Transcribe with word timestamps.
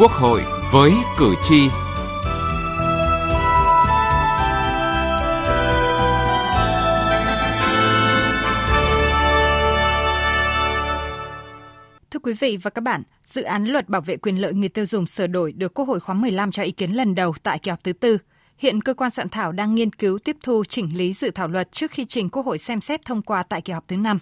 Quốc 0.00 0.12
hội 0.12 0.42
với 0.72 0.92
cử 1.18 1.34
tri. 1.42 1.68
Thưa 12.10 12.18
quý 12.22 12.32
vị 12.40 12.56
và 12.62 12.70
các 12.70 12.80
bạn, 12.80 13.02
dự 13.26 13.42
án 13.42 13.64
luật 13.64 13.88
bảo 13.88 14.00
vệ 14.00 14.16
quyền 14.16 14.36
lợi 14.36 14.52
người 14.52 14.68
tiêu 14.68 14.86
dùng 14.86 15.06
sửa 15.06 15.26
đổi 15.26 15.52
được 15.52 15.74
Quốc 15.74 15.88
hội 15.88 16.00
khóa 16.00 16.14
15 16.14 16.52
cho 16.52 16.62
ý 16.62 16.70
kiến 16.70 16.90
lần 16.90 17.14
đầu 17.14 17.34
tại 17.42 17.58
kỳ 17.58 17.70
họp 17.70 17.84
thứ 17.84 17.92
tư. 17.92 18.18
Hiện 18.58 18.80
cơ 18.80 18.94
quan 18.94 19.10
soạn 19.10 19.28
thảo 19.28 19.52
đang 19.52 19.74
nghiên 19.74 19.92
cứu 19.92 20.18
tiếp 20.18 20.36
thu 20.42 20.64
chỉnh 20.68 20.96
lý 20.96 21.12
dự 21.12 21.30
thảo 21.30 21.48
luật 21.48 21.72
trước 21.72 21.90
khi 21.90 22.04
trình 22.04 22.28
Quốc 22.28 22.46
hội 22.46 22.58
xem 22.58 22.80
xét 22.80 23.04
thông 23.06 23.22
qua 23.22 23.42
tại 23.42 23.60
kỳ 23.60 23.72
họp 23.72 23.88
thứ 23.88 23.96
5. 23.96 24.18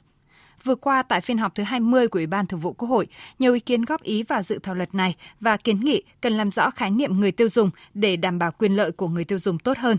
Vừa 0.64 0.74
qua 0.74 1.02
tại 1.02 1.20
phiên 1.20 1.38
họp 1.38 1.54
thứ 1.54 1.62
20 1.62 2.08
của 2.08 2.18
Ủy 2.18 2.26
ban 2.26 2.46
Thường 2.46 2.60
vụ 2.60 2.72
Quốc 2.72 2.88
hội, 2.88 3.06
nhiều 3.38 3.54
ý 3.54 3.60
kiến 3.60 3.84
góp 3.84 4.02
ý 4.02 4.22
vào 4.22 4.42
dự 4.42 4.58
thảo 4.62 4.74
luật 4.74 4.94
này 4.94 5.14
và 5.40 5.56
kiến 5.56 5.80
nghị 5.80 6.02
cần 6.20 6.32
làm 6.32 6.50
rõ 6.50 6.70
khái 6.70 6.90
niệm 6.90 7.20
người 7.20 7.32
tiêu 7.32 7.48
dùng 7.48 7.70
để 7.94 8.16
đảm 8.16 8.38
bảo 8.38 8.52
quyền 8.58 8.76
lợi 8.76 8.92
của 8.92 9.08
người 9.08 9.24
tiêu 9.24 9.38
dùng 9.38 9.58
tốt 9.58 9.78
hơn. 9.78 9.96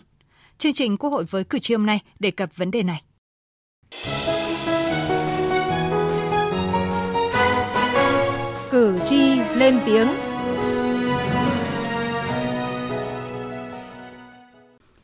Chương 0.58 0.73
trình 0.73 0.98
Quốc 0.98 1.09
hội 1.09 1.23
với 1.23 1.44
cử 1.44 1.59
tri 1.59 1.73
hôm 1.73 1.85
nay 1.85 1.99
đề 2.20 2.32
cập 2.32 2.58
vấn 2.58 2.72
đề 2.72 2.84
này. 2.84 3.02
Cử 8.71 8.99
tri 9.05 9.40
lên 9.55 9.80
tiếng 9.85 10.07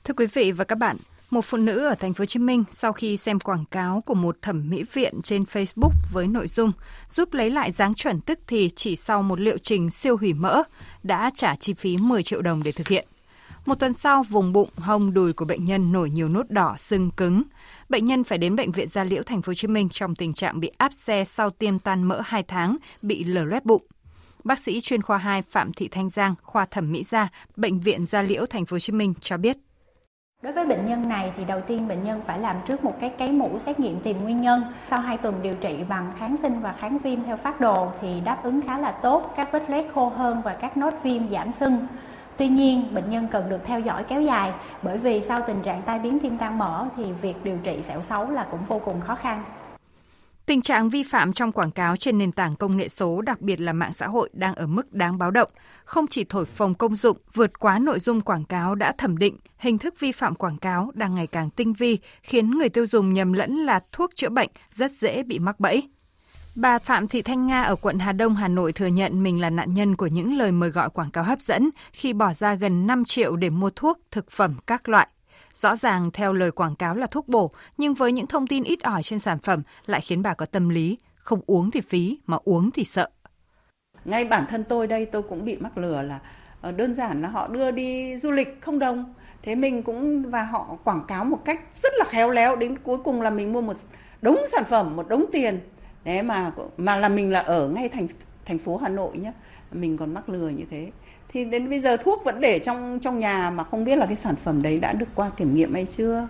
Thưa 0.04 0.14
quý 0.18 0.26
vị 0.34 0.52
và 0.52 0.64
các 0.64 0.78
bạn, 0.78 0.96
một 1.30 1.46
phụ 1.46 1.58
nữ 1.58 1.86
ở 1.86 1.96
thành 1.96 2.14
phố 2.14 2.22
Hồ 2.22 2.26
Chí 2.26 2.40
Minh 2.40 2.64
sau 2.70 2.94
khi 2.94 3.18
xem 3.18 3.40
quảng 3.40 3.66
cáo 3.66 4.04
của 4.06 4.14
một 4.14 4.38
thẩm 4.42 4.70
mỹ 4.70 4.84
viện 4.94 5.22
trên 5.24 5.44
Facebook 5.44 5.92
với 6.12 6.28
nội 6.28 6.48
dung 6.48 6.72
giúp 7.10 7.34
lấy 7.34 7.50
lại 7.50 7.72
dáng 7.72 7.94
chuẩn 7.94 8.22
tức 8.22 8.40
thì 8.48 8.70
chỉ 8.76 8.96
sau 8.96 9.24
một 9.24 9.40
liệu 9.40 9.58
trình 9.58 9.90
siêu 9.90 10.18
hủy 10.18 10.34
mỡ 10.34 10.64
đã 11.04 11.32
trả 11.36 11.56
chi 11.56 11.74
phí 11.74 11.98
10 11.98 12.24
triệu 12.24 12.42
đồng 12.42 12.62
để 12.64 12.72
thực 12.72 12.88
hiện. 12.88 13.08
Một 13.66 13.80
tuần 13.80 13.94
sau, 13.94 14.24
vùng 14.24 14.54
bụng, 14.54 14.70
hông, 14.76 15.14
đùi 15.14 15.34
của 15.34 15.46
bệnh 15.46 15.66
nhân 15.66 15.92
nổi 15.92 16.10
nhiều 16.10 16.30
nốt 16.30 16.50
đỏ, 16.50 16.76
sưng 16.78 17.12
cứng. 17.12 17.44
Bệnh 17.90 18.06
nhân 18.06 18.24
phải 18.24 18.38
đến 18.38 18.56
bệnh 18.56 18.72
viện 18.72 18.88
Gia 18.88 19.04
Liễu 19.04 19.24
thành 19.24 19.42
phố 19.42 19.50
Hồ 19.50 19.54
Chí 19.54 19.68
Minh 19.68 19.90
trong 19.90 20.16
tình 20.16 20.34
trạng 20.34 20.60
bị 20.60 20.72
áp 20.78 20.94
xe 20.94 21.26
sau 21.26 21.50
tiêm 21.50 21.80
tan 21.80 22.04
mỡ 22.04 22.22
2 22.26 22.44
tháng, 22.44 22.78
bị 23.02 23.24
lở 23.24 23.44
loét 23.44 23.66
bụng. 23.66 23.84
Bác 24.44 24.60
sĩ 24.60 24.82
chuyên 24.82 25.02
khoa 25.02 25.18
2 25.18 25.42
Phạm 25.42 25.74
Thị 25.74 25.88
Thanh 25.88 26.10
Giang, 26.10 26.36
khoa 26.42 26.66
thẩm 26.66 26.92
mỹ 26.92 27.04
da, 27.04 27.28
bệnh 27.56 27.80
viện 27.80 28.06
Gia 28.06 28.22
Liễu 28.22 28.46
thành 28.46 28.66
phố 28.66 28.76
Hồ 28.76 28.80
Chí 28.80 28.94
Minh 28.94 29.14
cho 29.22 29.38
biết. 29.38 29.58
Đối 30.46 30.54
với 30.54 30.66
bệnh 30.66 30.86
nhân 30.86 31.10
này 31.10 31.34
thì 31.38 31.46
đầu 31.46 31.62
tiên 31.62 31.88
bệnh 31.88 32.04
nhân 32.04 32.22
phải 32.26 32.40
làm 32.40 32.56
trước 32.66 32.84
một 32.84 32.94
cái 33.00 33.10
cấy 33.10 33.32
mũ 33.32 33.60
xét 33.60 33.80
nghiệm 33.80 34.00
tìm 34.00 34.24
nguyên 34.24 34.42
nhân. 34.42 34.64
Sau 34.90 35.00
2 35.00 35.18
tuần 35.18 35.36
điều 35.42 35.54
trị 35.54 35.84
bằng 35.90 36.12
kháng 36.18 36.38
sinh 36.38 36.60
và 36.60 36.74
kháng 36.74 36.98
viêm 36.98 37.24
theo 37.24 37.38
phát 37.38 37.62
đồ 37.62 37.88
thì 38.02 38.22
đáp 38.22 38.44
ứng 38.44 38.62
khá 38.62 38.78
là 38.78 38.92
tốt, 38.92 39.34
các 39.36 39.52
vết 39.52 39.70
loét 39.70 39.86
khô 39.94 40.10
hơn 40.10 40.42
và 40.44 40.54
các 40.54 40.78
nốt 40.78 40.94
viêm 41.04 41.30
giảm 41.30 41.52
sưng. 41.52 41.88
Tuy 42.38 42.48
nhiên, 42.48 42.96
bệnh 42.96 43.10
nhân 43.10 43.28
cần 43.32 43.50
được 43.50 43.66
theo 43.66 43.80
dõi 43.80 44.04
kéo 44.04 44.22
dài 44.22 44.52
bởi 44.82 44.98
vì 44.98 45.22
sau 45.22 45.40
tình 45.48 45.62
trạng 45.62 45.82
tai 45.82 46.00
biến 46.00 46.20
tim 46.20 46.38
tan 46.38 46.58
mỡ 46.58 46.86
thì 46.98 47.12
việc 47.12 47.44
điều 47.44 47.58
trị 47.58 47.82
sẹo 47.82 48.02
xấu 48.02 48.30
là 48.30 48.46
cũng 48.52 48.66
vô 48.68 48.82
cùng 48.86 49.02
khó 49.02 49.16
khăn. 49.16 49.44
Tình 50.46 50.62
trạng 50.62 50.90
vi 50.90 51.04
phạm 51.04 51.34
trong 51.34 51.52
quảng 51.52 51.72
cáo 51.72 51.96
trên 51.96 52.18
nền 52.18 52.32
tảng 52.32 52.56
công 52.56 52.78
nghệ 52.78 52.90
số, 52.90 53.22
đặc 53.22 53.42
biệt 53.42 53.62
là 53.62 53.74
mạng 53.74 53.94
xã 53.94 54.08
hội 54.08 54.30
đang 54.34 54.56
ở 54.56 54.68
mức 54.68 54.94
đáng 54.94 55.18
báo 55.18 55.32
động. 55.32 55.52
Không 55.86 56.08
chỉ 56.08 56.24
thổi 56.24 56.46
phồng 56.46 56.74
công 56.74 56.96
dụng, 56.96 57.18
vượt 57.34 57.60
quá 57.60 57.80
nội 57.80 58.00
dung 58.00 58.22
quảng 58.22 58.46
cáo 58.46 58.76
đã 58.76 58.94
thẩm 58.98 59.18
định, 59.18 59.38
hình 59.58 59.78
thức 59.78 60.00
vi 60.00 60.12
phạm 60.12 60.36
quảng 60.36 60.58
cáo 60.58 60.92
đang 60.94 61.16
ngày 61.16 61.28
càng 61.28 61.50
tinh 61.50 61.74
vi, 61.74 61.98
khiến 62.24 62.52
người 62.52 62.70
tiêu 62.70 62.88
dùng 62.88 63.14
nhầm 63.14 63.34
lẫn 63.34 63.56
là 63.56 63.80
thuốc 63.92 64.16
chữa 64.16 64.30
bệnh, 64.30 64.50
rất 64.72 64.92
dễ 64.92 65.24
bị 65.24 65.40
mắc 65.40 65.60
bẫy. 65.60 65.90
Bà 66.56 66.80
Phạm 66.80 67.08
Thị 67.08 67.22
Thanh 67.22 67.48
Nga 67.48 67.64
ở 67.64 67.76
quận 67.76 68.00
Hà 68.00 68.12
Đông, 68.12 68.36
Hà 68.36 68.48
Nội 68.48 68.72
thừa 68.72 68.88
nhận 68.88 69.24
mình 69.24 69.42
là 69.42 69.50
nạn 69.50 69.74
nhân 69.74 69.96
của 69.96 70.08
những 70.08 70.38
lời 70.38 70.52
mời 70.52 70.70
gọi 70.70 70.90
quảng 70.90 71.12
cáo 71.12 71.24
hấp 71.24 71.42
dẫn 71.42 71.70
khi 71.94 72.14
bỏ 72.14 72.34
ra 72.34 72.54
gần 72.54 72.88
5 72.88 73.06
triệu 73.06 73.36
để 73.36 73.50
mua 73.50 73.70
thuốc, 73.70 74.00
thực 74.12 74.32
phẩm 74.32 74.56
các 74.68 74.90
loại. 74.90 75.08
Rõ 75.56 75.76
ràng 75.76 76.12
theo 76.12 76.34
lời 76.34 76.52
quảng 76.52 76.76
cáo 76.76 76.96
là 76.96 77.08
thuốc 77.08 77.28
bổ, 77.28 77.52
nhưng 77.78 77.94
với 77.94 78.12
những 78.12 78.28
thông 78.28 78.48
tin 78.48 78.64
ít 78.64 78.84
ỏi 78.84 79.04
trên 79.04 79.20
sản 79.20 79.40
phẩm 79.40 79.62
lại 79.86 80.02
khiến 80.02 80.22
bà 80.22 80.34
có 80.34 80.46
tâm 80.46 80.70
lý 80.70 80.98
không 81.16 81.42
uống 81.46 81.72
thì 81.72 81.82
phí 81.82 82.20
mà 82.26 82.38
uống 82.44 82.72
thì 82.72 82.84
sợ. 82.84 83.10
Ngay 84.06 84.26
bản 84.26 84.46
thân 84.50 84.64
tôi 84.64 84.88
đây 84.88 85.06
tôi 85.06 85.22
cũng 85.22 85.46
bị 85.46 85.58
mắc 85.58 85.78
lừa 85.78 86.02
là 86.02 86.20
ờ, 86.62 86.72
đơn 86.72 86.94
giản 86.94 87.22
là 87.22 87.30
họ 87.30 87.48
đưa 87.48 87.72
đi 87.72 88.18
du 88.18 88.32
lịch 88.32 88.62
không 88.62 88.80
đồng. 88.80 89.14
Thế 89.42 89.56
mình 89.56 89.84
cũng 89.84 90.30
và 90.32 90.44
họ 90.44 90.78
quảng 90.84 91.06
cáo 91.08 91.26
một 91.26 91.46
cách 91.46 91.62
rất 91.84 91.94
là 91.98 92.06
khéo 92.06 92.30
léo 92.30 92.56
đến 92.56 92.78
cuối 92.78 92.98
cùng 92.98 93.22
là 93.22 93.30
mình 93.30 93.54
mua 93.54 93.62
một 93.62 93.76
đống 94.22 94.38
sản 94.52 94.64
phẩm, 94.70 94.96
một 94.96 95.08
đống 95.08 95.26
tiền. 95.32 95.60
Đấy 96.04 96.24
mà 96.24 96.52
mà 96.78 96.98
là 96.98 97.10
mình 97.10 97.32
là 97.32 97.40
ở 97.40 97.68
ngay 97.70 97.90
thành 97.90 98.08
thành 98.46 98.60
phố 98.60 98.78
Hà 98.78 98.90
Nội 98.90 99.18
nhé 99.18 99.32
Mình 99.72 99.98
còn 99.98 100.14
mắc 100.14 100.30
lừa 100.30 100.50
như 100.50 100.64
thế 100.72 100.92
thì 101.36 101.46
đến 101.46 101.70
bây 101.70 101.80
giờ 101.80 101.98
thuốc 101.98 102.24
vẫn 102.24 102.42
để 102.42 102.60
trong 102.60 103.00
trong 103.02 103.20
nhà 103.20 103.50
mà 103.50 103.64
không 103.64 103.86
biết 103.86 103.96
là 103.96 104.06
cái 104.06 104.16
sản 104.16 104.36
phẩm 104.44 104.62
đấy 104.62 104.80
đã 104.80 104.94
được 104.94 105.06
qua 105.16 105.30
kiểm 105.30 105.56
nghiệm 105.56 105.74
hay 105.74 105.88
chưa 105.98 106.28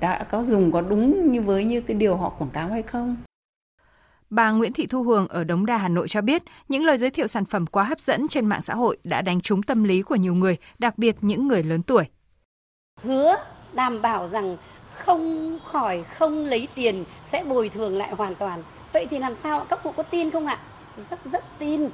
đã 0.00 0.24
có 0.30 0.44
dùng 0.44 0.72
có 0.72 0.80
đúng 0.80 1.32
như 1.32 1.42
với 1.42 1.64
như 1.64 1.80
cái 1.80 1.96
điều 1.96 2.16
họ 2.16 2.28
quảng 2.28 2.50
cáo 2.50 2.68
hay 2.68 2.82
không 2.82 3.16
Bà 4.30 4.50
Nguyễn 4.50 4.72
Thị 4.72 4.86
Thu 4.86 5.02
Hường 5.02 5.28
ở 5.28 5.44
Đống 5.44 5.66
Đa, 5.66 5.76
Hà 5.76 5.88
Nội 5.88 6.08
cho 6.08 6.20
biết, 6.20 6.42
những 6.68 6.84
lời 6.84 6.98
giới 6.98 7.10
thiệu 7.10 7.26
sản 7.26 7.44
phẩm 7.44 7.66
quá 7.66 7.84
hấp 7.84 8.00
dẫn 8.00 8.28
trên 8.28 8.46
mạng 8.46 8.62
xã 8.62 8.74
hội 8.74 8.98
đã 9.04 9.22
đánh 9.22 9.40
trúng 9.40 9.62
tâm 9.62 9.84
lý 9.84 10.02
của 10.02 10.16
nhiều 10.16 10.34
người, 10.34 10.56
đặc 10.78 10.98
biệt 10.98 11.16
những 11.20 11.48
người 11.48 11.62
lớn 11.62 11.82
tuổi. 11.82 12.04
Hứa 13.02 13.36
đảm 13.72 14.02
bảo 14.02 14.28
rằng 14.28 14.56
không 14.94 15.58
khỏi 15.64 16.04
không 16.18 16.44
lấy 16.44 16.68
tiền 16.74 17.04
sẽ 17.24 17.44
bồi 17.44 17.68
thường 17.68 17.96
lại 17.96 18.14
hoàn 18.14 18.34
toàn. 18.34 18.62
Vậy 18.92 19.06
thì 19.10 19.18
làm 19.18 19.34
sao 19.34 19.66
các 19.68 19.82
cụ 19.82 19.92
có 19.96 20.02
tin 20.02 20.30
không 20.30 20.46
ạ? 20.46 20.58
Rất 21.10 21.18
rất 21.32 21.44
tin. 21.58 21.88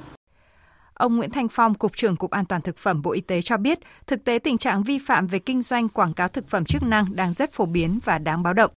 Ông 0.99 1.17
Nguyễn 1.17 1.29
Thanh 1.29 1.47
Phong, 1.47 1.73
Cục 1.73 1.91
trưởng 1.97 2.15
Cục 2.15 2.31
An 2.31 2.45
toàn 2.45 2.61
Thực 2.61 2.77
phẩm 2.77 3.01
Bộ 3.01 3.11
Y 3.11 3.21
tế 3.21 3.41
cho 3.41 3.57
biết, 3.57 3.79
thực 4.07 4.23
tế 4.23 4.39
tình 4.39 4.57
trạng 4.57 4.83
vi 4.83 4.97
phạm 5.07 5.27
về 5.27 5.39
kinh 5.39 5.61
doanh 5.61 5.89
quảng 5.89 6.13
cáo 6.13 6.27
thực 6.27 6.47
phẩm 6.47 6.65
chức 6.65 6.83
năng 6.83 7.05
đang 7.15 7.33
rất 7.33 7.51
phổ 7.51 7.65
biến 7.65 7.99
và 8.05 8.17
đáng 8.17 8.43
báo 8.43 8.53
động. 8.53 8.71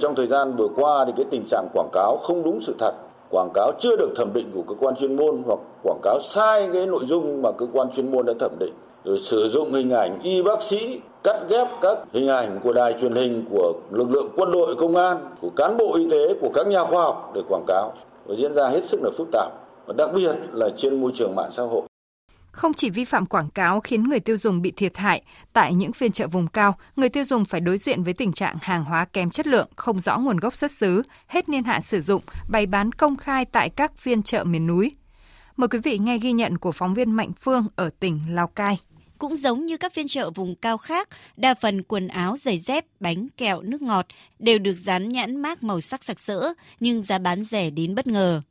Trong 0.00 0.14
thời 0.14 0.26
gian 0.26 0.56
vừa 0.56 0.68
qua 0.76 1.04
thì 1.06 1.12
cái 1.16 1.26
tình 1.30 1.44
trạng 1.50 1.68
quảng 1.74 1.88
cáo 1.92 2.18
không 2.22 2.42
đúng 2.42 2.60
sự 2.60 2.74
thật, 2.78 2.92
quảng 3.30 3.50
cáo 3.54 3.72
chưa 3.80 3.96
được 3.96 4.12
thẩm 4.16 4.32
định 4.32 4.50
của 4.54 4.62
cơ 4.68 4.74
quan 4.80 4.96
chuyên 4.96 5.16
môn 5.16 5.42
hoặc 5.46 5.58
quảng 5.82 6.00
cáo 6.02 6.18
sai 6.22 6.70
cái 6.72 6.86
nội 6.86 7.04
dung 7.06 7.42
mà 7.42 7.52
cơ 7.52 7.66
quan 7.72 7.88
chuyên 7.96 8.12
môn 8.12 8.26
đã 8.26 8.32
thẩm 8.40 8.52
định, 8.60 8.74
rồi 9.04 9.18
sử 9.18 9.48
dụng 9.48 9.72
hình 9.72 9.90
ảnh 9.90 10.18
y 10.22 10.42
bác 10.42 10.62
sĩ 10.62 11.00
cắt 11.22 11.36
ghép 11.48 11.68
các 11.80 11.98
hình 12.12 12.28
ảnh 12.28 12.60
của 12.62 12.72
đài 12.72 12.92
truyền 13.00 13.14
hình 13.14 13.44
của 13.50 13.72
lực 13.90 14.10
lượng 14.10 14.32
quân 14.36 14.52
đội 14.52 14.74
công 14.74 14.96
an 14.96 15.34
của 15.40 15.50
cán 15.50 15.76
bộ 15.76 15.94
y 15.94 16.10
tế 16.10 16.34
của 16.40 16.50
các 16.54 16.66
nhà 16.66 16.84
khoa 16.84 17.02
học 17.02 17.32
để 17.34 17.42
quảng 17.48 17.64
cáo. 17.66 17.92
Và 18.26 18.34
diễn 18.34 18.54
ra 18.54 18.68
hết 18.68 18.84
sức 18.84 19.00
là 19.02 19.10
phức 19.18 19.28
tạp 19.32 19.52
và 19.86 19.94
đặc 19.98 20.10
biệt 20.14 20.36
là 20.52 20.68
trên 20.78 21.00
môi 21.00 21.12
trường 21.14 21.34
mạng 21.36 21.50
xã 21.56 21.62
hội. 21.62 21.82
Không 22.52 22.74
chỉ 22.74 22.90
vi 22.90 23.04
phạm 23.04 23.26
quảng 23.26 23.50
cáo 23.50 23.80
khiến 23.80 24.02
người 24.02 24.20
tiêu 24.20 24.38
dùng 24.38 24.62
bị 24.62 24.70
thiệt 24.70 24.96
hại, 24.96 25.22
tại 25.52 25.74
những 25.74 25.92
phiên 25.92 26.12
chợ 26.12 26.26
vùng 26.26 26.48
cao, 26.48 26.76
người 26.96 27.08
tiêu 27.08 27.24
dùng 27.24 27.44
phải 27.44 27.60
đối 27.60 27.78
diện 27.78 28.02
với 28.02 28.12
tình 28.12 28.32
trạng 28.32 28.56
hàng 28.62 28.84
hóa 28.84 29.04
kém 29.04 29.30
chất 29.30 29.46
lượng, 29.46 29.68
không 29.76 30.00
rõ 30.00 30.18
nguồn 30.18 30.36
gốc 30.36 30.54
xuất 30.54 30.70
xứ, 30.70 31.02
hết 31.26 31.48
niên 31.48 31.62
hạn 31.64 31.82
sử 31.82 32.00
dụng, 32.00 32.22
bày 32.48 32.66
bán 32.66 32.92
công 32.92 33.16
khai 33.16 33.44
tại 33.44 33.68
các 33.68 33.96
phiên 33.96 34.22
chợ 34.22 34.44
miền 34.44 34.66
núi. 34.66 34.92
Mời 35.56 35.68
quý 35.68 35.78
vị 35.78 35.98
nghe 35.98 36.18
ghi 36.18 36.32
nhận 36.32 36.58
của 36.58 36.72
phóng 36.72 36.94
viên 36.94 37.12
Mạnh 37.12 37.32
Phương 37.40 37.66
ở 37.76 37.90
tỉnh 38.00 38.20
Lào 38.28 38.46
Cai. 38.46 38.78
Cũng 39.18 39.36
giống 39.36 39.66
như 39.66 39.76
các 39.76 39.94
phiên 39.94 40.08
chợ 40.08 40.30
vùng 40.30 40.54
cao 40.54 40.78
khác, 40.78 41.08
đa 41.36 41.54
phần 41.54 41.82
quần 41.82 42.08
áo, 42.08 42.36
giày 42.36 42.58
dép, 42.58 42.84
bánh, 43.00 43.28
kẹo, 43.36 43.62
nước 43.62 43.82
ngọt 43.82 44.06
đều 44.38 44.58
được 44.58 44.74
dán 44.84 45.08
nhãn 45.08 45.36
mác 45.36 45.62
màu 45.62 45.80
sắc 45.80 46.04
sặc 46.04 46.20
sỡ, 46.20 46.52
nhưng 46.80 47.02
giá 47.02 47.18
bán 47.18 47.44
rẻ 47.44 47.70
đến 47.70 47.94
bất 47.94 48.06
ngờ. 48.06 48.42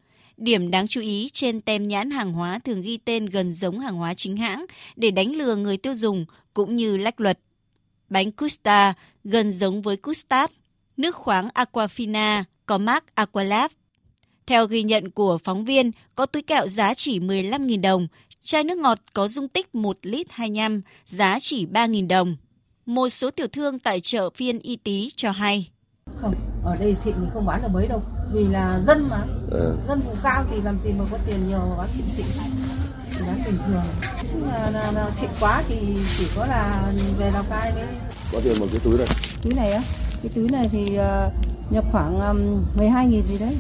Điểm 0.42 0.72
đáng 0.72 0.88
chú 0.88 1.02
ý 1.02 1.30
trên 1.34 1.62
tem 1.62 1.88
nhãn 1.88 2.12
hàng 2.12 2.34
hóa 2.34 2.60
thường 2.60 2.82
ghi 2.82 2.98
tên 2.98 3.26
gần 3.26 3.54
giống 3.54 3.80
hàng 3.80 3.96
hóa 3.96 4.14
chính 4.14 4.38
hãng 4.38 4.66
để 4.96 5.12
đánh 5.12 5.36
lừa 5.36 5.56
người 5.56 5.78
tiêu 5.78 5.96
dùng 5.96 6.26
cũng 6.54 6.76
như 6.76 6.98
lách 6.98 7.22
luật. 7.22 7.40
Bánh 8.10 8.32
Custa 8.32 8.94
gần 9.24 9.52
giống 9.52 9.82
với 9.82 9.98
Custard, 9.98 10.54
nước 10.98 11.16
khoáng 11.16 11.48
Aquafina 11.48 12.44
có 12.66 12.78
mác 12.78 13.16
Aqualab. 13.16 13.72
Theo 14.46 14.68
ghi 14.68 14.84
nhận 14.84 15.12
của 15.12 15.38
phóng 15.44 15.66
viên, 15.66 15.92
có 16.16 16.26
túi 16.26 16.42
kẹo 16.42 16.68
giá 16.68 16.94
chỉ 16.94 17.20
15.000 17.20 17.82
đồng, 17.82 18.08
chai 18.44 18.64
nước 18.64 18.78
ngọt 18.78 19.00
có 19.14 19.28
dung 19.28 19.48
tích 19.48 19.76
1 19.76 19.98
lít 20.02 20.28
25, 20.32 20.82
giá 21.06 21.38
chỉ 21.42 21.66
3.000 21.66 22.08
đồng. 22.08 22.38
Một 22.86 23.10
số 23.10 23.32
tiểu 23.32 23.48
thương 23.48 23.80
tại 23.80 24.00
chợ 24.00 24.30
phiên 24.30 24.60
y 24.60 24.76
tí 24.76 25.10
cho 25.16 25.32
hay. 25.32 25.72
Không, 26.22 26.36
ở 26.64 26.76
đây 26.76 26.96
xịn 26.96 27.14
thì 27.22 27.28
không 27.34 27.46
bán 27.46 27.62
được 27.62 27.68
mấy 27.72 27.88
đâu 27.88 28.02
vì 28.32 28.48
là 28.48 28.80
dân 28.80 29.08
mà. 29.10 29.18
Ừ. 29.52 29.76
dân 29.88 30.02
vùng 30.02 30.18
cao 30.24 30.44
thì 30.52 30.62
làm 30.62 30.82
gì 30.82 30.94
mà 30.94 31.06
có 31.12 31.18
tiền 31.26 31.48
nhiều 31.48 31.76
bán 31.78 31.88
xịn 31.94 32.06
xịn. 32.14 32.26
Thì 33.12 33.22
bán 33.28 33.42
bình 33.46 33.58
thường. 33.68 33.84
Nhưng 34.34 34.48
mà 34.52 34.70
là, 34.70 34.92
là 34.92 35.10
xịn 35.20 35.30
quá 35.40 35.64
thì 35.68 35.98
chỉ 36.18 36.28
có 36.36 36.46
là 36.46 36.84
về 37.18 37.32
lào 37.32 37.44
cai 37.50 37.72
mới 37.72 37.86
có 38.32 38.40
tiền 38.44 38.60
một 38.60 38.66
cái 38.72 38.80
túi 38.84 38.98
này. 38.98 39.08
Túi 39.42 39.54
này 39.54 39.72
á? 39.72 39.82
Cái 40.24 40.32
túi 40.36 40.50
này 40.50 40.70
thì 40.72 41.00
uh, 41.00 41.34
nhập 41.72 41.84
khoảng 41.92 42.20
um, 42.28 42.64
12 42.78 43.08
nghìn 43.08 43.26
gì 43.26 43.38
đấy. 43.38 43.58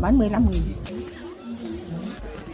Bán 0.00 0.18
15 0.18 0.44
nghìn. 0.50 0.62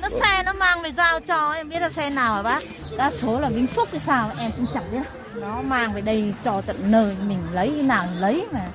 Nó 0.01 0.09
xe 0.09 0.43
nó 0.47 0.53
mang 0.53 0.83
về 0.83 0.91
giao 0.97 1.21
cho 1.21 1.53
em 1.53 1.69
biết 1.69 1.79
là 1.79 1.91
xe 1.91 2.11
nào 2.11 2.35
hả 2.35 2.43
bác? 2.43 2.63
Đa 2.97 3.11
số 3.11 3.41
là 3.41 3.49
Vĩnh 3.49 3.67
Phúc 3.67 3.89
hay 3.91 4.01
sao? 4.01 4.31
Em 4.39 4.51
cũng 4.57 4.67
chẳng 4.75 4.85
biết. 4.93 5.03
Nó 5.35 5.63
mang 5.63 5.93
về 5.93 6.01
đây 6.01 6.35
cho 6.45 6.61
tận 6.61 6.77
nơi 6.91 7.17
mình 7.29 7.39
lấy 7.53 7.71
nào 7.71 8.07
lấy 8.19 8.47
mà 8.53 8.71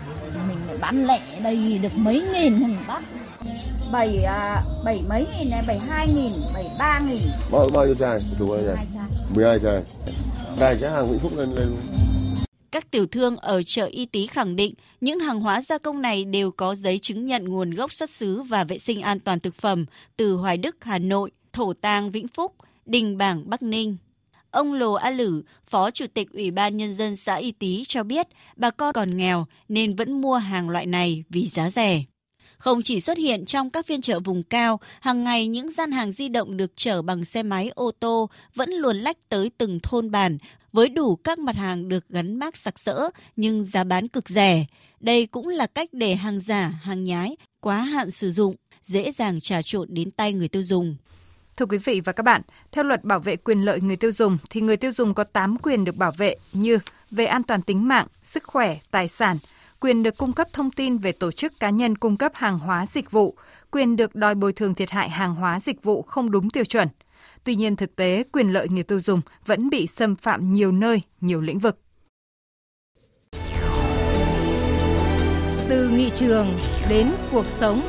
bán 0.84 1.06
lẻ 1.08 1.20
đây 1.44 1.80
được 1.82 1.96
mấy 1.96 2.24
nghìn 2.34 2.60
mình 2.60 2.78
bắt 2.88 3.04
bảy 3.92 4.24
à, 4.24 4.64
bảy 4.86 5.02
mấy 5.10 5.28
nghìn 5.38 5.50
này, 5.50 5.64
bảy 5.68 5.80
hai 5.80 6.08
nghìn, 6.08 6.34
bảy 6.54 6.66
ba 6.80 7.00
nghìn. 7.00 7.22
Bao, 7.52 7.68
bao 7.74 7.86
nhiêu 7.86 7.96
chai? 7.96 8.20
Đủ 8.40 8.48
bao 8.50 8.60
nhiêu 8.60 8.76
Hai 8.76 8.88
chai. 8.94 9.04
12 9.36 9.60
chai. 9.60 9.84
Này 10.60 10.78
chai 10.82 10.92
hàng 10.92 11.12
Vĩnh 11.12 11.20
Phúc 11.20 11.32
lên 11.38 11.50
lên. 11.56 11.76
Các 12.72 12.92
tiểu 12.92 13.06
thương 13.08 13.38
ở 13.38 13.62
chợ 13.64 13.90
Y 13.92 14.06
Tý 14.06 14.28
khẳng 14.28 14.56
định 14.56 14.74
những 15.02 15.20
hàng 15.20 15.40
hóa 15.40 15.62
gia 15.62 15.78
công 15.78 16.02
này 16.02 16.26
đều 16.26 16.52
có 16.52 16.76
giấy 16.76 17.00
chứng 17.00 17.26
nhận 17.26 17.50
nguồn 17.50 17.72
gốc 17.72 17.94
xuất 17.94 18.10
xứ 18.10 18.42
và 18.42 18.64
vệ 18.64 18.78
sinh 18.78 19.02
an 19.02 19.20
toàn 19.20 19.40
thực 19.40 19.56
phẩm 19.56 19.86
từ 20.18 20.36
Hoài 20.36 20.58
Đức, 20.58 20.76
Hà 20.82 21.00
Nội, 21.00 21.32
Thổ 21.54 21.74
Tàng, 21.74 22.12
Vĩnh 22.12 22.28
Phúc, 22.28 22.56
Đình 22.86 23.18
Bảng, 23.18 23.50
Bắc 23.50 23.64
Ninh. 23.64 23.98
Ông 24.54 24.74
Lồ 24.74 24.94
A 24.94 25.10
Lử, 25.10 25.44
Phó 25.66 25.92
Chủ 25.92 26.06
tịch 26.14 26.28
Ủy 26.34 26.52
ban 26.52 26.78
Nhân 26.78 26.94
dân 26.94 27.16
xã 27.16 27.36
Y 27.36 27.52
Tý 27.52 27.84
cho 27.88 28.04
biết 28.04 28.28
bà 28.56 28.70
con 28.70 28.94
còn 28.94 29.18
nghèo 29.18 29.46
nên 29.70 29.96
vẫn 29.96 30.22
mua 30.22 30.36
hàng 30.36 30.70
loại 30.70 30.86
này 30.86 31.24
vì 31.30 31.48
giá 31.48 31.70
rẻ. 31.70 32.04
Không 32.58 32.82
chỉ 32.82 33.00
xuất 33.00 33.18
hiện 33.18 33.46
trong 33.46 33.70
các 33.70 33.86
phiên 33.86 34.02
chợ 34.02 34.20
vùng 34.20 34.44
cao, 34.44 34.80
hàng 35.02 35.24
ngày 35.24 35.48
những 35.48 35.72
gian 35.72 35.92
hàng 35.92 36.12
di 36.12 36.30
động 36.30 36.58
được 36.58 36.72
chở 36.76 37.02
bằng 37.02 37.26
xe 37.26 37.44
máy 37.44 37.72
ô 37.76 37.92
tô 38.00 38.30
vẫn 38.56 38.70
luồn 38.70 38.98
lách 38.98 39.30
tới 39.30 39.52
từng 39.58 39.80
thôn 39.84 40.12
bản 40.12 40.38
với 40.72 40.90
đủ 40.90 41.16
các 41.16 41.40
mặt 41.40 41.56
hàng 41.56 41.90
được 41.90 42.10
gắn 42.10 42.40
mác 42.40 42.58
sặc 42.58 42.80
sỡ 42.80 43.10
nhưng 43.36 43.66
giá 43.66 43.84
bán 43.84 44.08
cực 44.08 44.30
rẻ. 44.30 44.66
Đây 45.00 45.26
cũng 45.26 45.48
là 45.48 45.68
cách 45.68 45.90
để 45.92 46.16
hàng 46.16 46.40
giả, 46.40 46.74
hàng 46.84 47.04
nhái, 47.04 47.38
quá 47.60 47.82
hạn 47.82 48.12
sử 48.12 48.32
dụng, 48.32 48.56
dễ 48.84 49.12
dàng 49.12 49.40
trà 49.40 49.62
trộn 49.62 49.88
đến 49.92 50.12
tay 50.12 50.34
người 50.34 50.48
tiêu 50.48 50.64
dùng. 50.64 50.96
Thưa 51.58 51.66
quý 51.66 51.78
vị 51.78 52.02
và 52.06 52.14
các 52.14 52.24
bạn, 52.24 52.42
theo 52.72 52.84
luật 52.84 53.04
bảo 53.04 53.20
vệ 53.20 53.36
quyền 53.36 53.62
lợi 53.62 53.82
người 53.82 53.96
tiêu 53.96 54.12
dùng 54.12 54.38
thì 54.50 54.62
người 54.62 54.78
tiêu 54.78 54.92
dùng 54.92 55.14
có 55.14 55.24
8 55.24 55.58
quyền 55.58 55.86
được 55.86 55.96
bảo 55.96 56.12
vệ 56.18 56.36
như 56.54 56.80
về 57.12 57.26
an 57.26 57.44
toàn 57.44 57.62
tính 57.62 57.88
mạng, 57.88 58.08
sức 58.22 58.44
khỏe, 58.44 58.78
tài 58.92 59.08
sản, 59.08 59.38
quyền 59.80 60.04
được 60.04 60.18
cung 60.18 60.34
cấp 60.34 60.48
thông 60.54 60.72
tin 60.72 60.98
về 60.98 61.12
tổ 61.12 61.32
chức 61.32 61.60
cá 61.60 61.70
nhân 61.70 61.98
cung 61.98 62.18
cấp 62.18 62.32
hàng 62.36 62.60
hóa 62.60 62.86
dịch 62.86 63.12
vụ, 63.12 63.36
quyền 63.72 63.96
được 63.96 64.16
đòi 64.16 64.36
bồi 64.36 64.54
thường 64.54 64.76
thiệt 64.76 64.90
hại 64.90 65.10
hàng 65.10 65.36
hóa 65.36 65.60
dịch 65.60 65.84
vụ 65.84 66.02
không 66.02 66.32
đúng 66.32 66.50
tiêu 66.50 66.64
chuẩn. 66.64 66.88
Tuy 67.44 67.56
nhiên 67.56 67.76
thực 67.76 67.96
tế 67.96 68.24
quyền 68.32 68.54
lợi 68.54 68.70
người 68.70 68.84
tiêu 68.84 69.02
dùng 69.02 69.22
vẫn 69.46 69.70
bị 69.70 69.88
xâm 69.88 70.16
phạm 70.16 70.54
nhiều 70.54 70.72
nơi, 70.72 71.02
nhiều 71.22 71.42
lĩnh 71.42 71.60
vực. 71.60 71.80
Từ 75.70 75.90
nghị 75.90 76.10
trường 76.10 76.48
đến 76.90 77.12
cuộc 77.32 77.46
sống. 77.46 77.82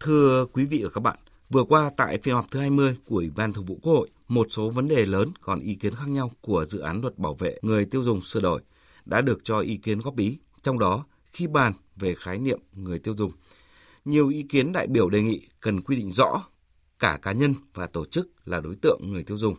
Thưa 0.00 0.46
quý 0.52 0.64
vị 0.64 0.80
và 0.82 0.90
các 0.90 1.00
bạn, 1.00 1.18
vừa 1.50 1.64
qua 1.64 1.90
tại 1.96 2.18
phiên 2.18 2.34
họp 2.34 2.50
thứ 2.50 2.60
20 2.60 2.96
của 3.06 3.16
Ủy 3.16 3.30
ban 3.36 3.52
Thường 3.52 3.64
vụ 3.64 3.78
Quốc 3.82 3.92
hội, 3.92 4.10
một 4.28 4.46
số 4.50 4.68
vấn 4.70 4.88
đề 4.88 5.06
lớn 5.06 5.30
còn 5.40 5.60
ý 5.60 5.74
kiến 5.74 5.94
khác 5.94 6.08
nhau 6.08 6.30
của 6.40 6.64
dự 6.64 6.78
án 6.78 7.00
luật 7.00 7.18
bảo 7.18 7.34
vệ 7.34 7.58
người 7.62 7.84
tiêu 7.84 8.02
dùng 8.02 8.22
sửa 8.22 8.40
đổi 8.40 8.62
đã 9.04 9.20
được 9.20 9.38
cho 9.44 9.58
ý 9.58 9.76
kiến 9.76 9.98
góp 9.98 10.16
ý. 10.16 10.38
Trong 10.62 10.78
đó, 10.78 11.04
khi 11.32 11.46
bàn 11.46 11.72
về 11.96 12.14
khái 12.14 12.38
niệm 12.38 12.60
người 12.72 12.98
tiêu 12.98 13.14
dùng, 13.16 13.32
nhiều 14.04 14.28
ý 14.28 14.42
kiến 14.42 14.72
đại 14.72 14.86
biểu 14.86 15.08
đề 15.08 15.22
nghị 15.22 15.48
cần 15.60 15.80
quy 15.80 15.96
định 15.96 16.12
rõ 16.12 16.44
cả 16.98 17.18
cá 17.22 17.32
nhân 17.32 17.54
và 17.74 17.86
tổ 17.86 18.04
chức 18.04 18.28
là 18.44 18.60
đối 18.60 18.76
tượng 18.76 19.00
người 19.02 19.22
tiêu 19.22 19.36
dùng 19.36 19.56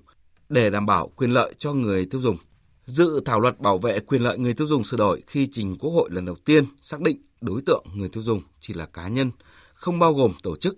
để 0.49 0.69
đảm 0.69 0.85
bảo 0.85 1.07
quyền 1.07 1.31
lợi 1.31 1.53
cho 1.57 1.73
người 1.73 2.05
tiêu 2.05 2.21
dùng. 2.21 2.37
Dự 2.85 3.21
thảo 3.25 3.39
luật 3.39 3.59
bảo 3.59 3.77
vệ 3.77 3.99
quyền 3.99 4.21
lợi 4.21 4.37
người 4.37 4.53
tiêu 4.53 4.67
dùng 4.67 4.83
sửa 4.83 4.97
đổi 4.97 5.23
khi 5.27 5.47
trình 5.51 5.75
Quốc 5.79 5.91
hội 5.91 6.09
lần 6.11 6.25
đầu 6.25 6.35
tiên 6.45 6.65
xác 6.81 7.01
định 7.01 7.21
đối 7.41 7.61
tượng 7.61 7.85
người 7.95 8.09
tiêu 8.09 8.23
dùng 8.23 8.41
chỉ 8.59 8.73
là 8.73 8.85
cá 8.85 9.07
nhân, 9.07 9.31
không 9.77 9.99
bao 9.99 10.13
gồm 10.13 10.31
tổ 10.43 10.57
chức. 10.57 10.77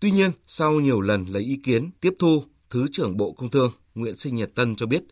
Tuy 0.00 0.10
nhiên, 0.10 0.30
sau 0.46 0.72
nhiều 0.72 1.00
lần 1.00 1.26
lấy 1.28 1.42
ý 1.42 1.56
kiến 1.56 1.90
tiếp 2.00 2.14
thu, 2.18 2.42
Thứ 2.70 2.86
trưởng 2.92 3.16
Bộ 3.16 3.32
Công 3.32 3.50
Thương 3.50 3.72
Nguyễn 3.94 4.16
Sinh 4.16 4.36
Nhật 4.36 4.50
Tân 4.54 4.76
cho 4.76 4.86
biết, 4.86 5.02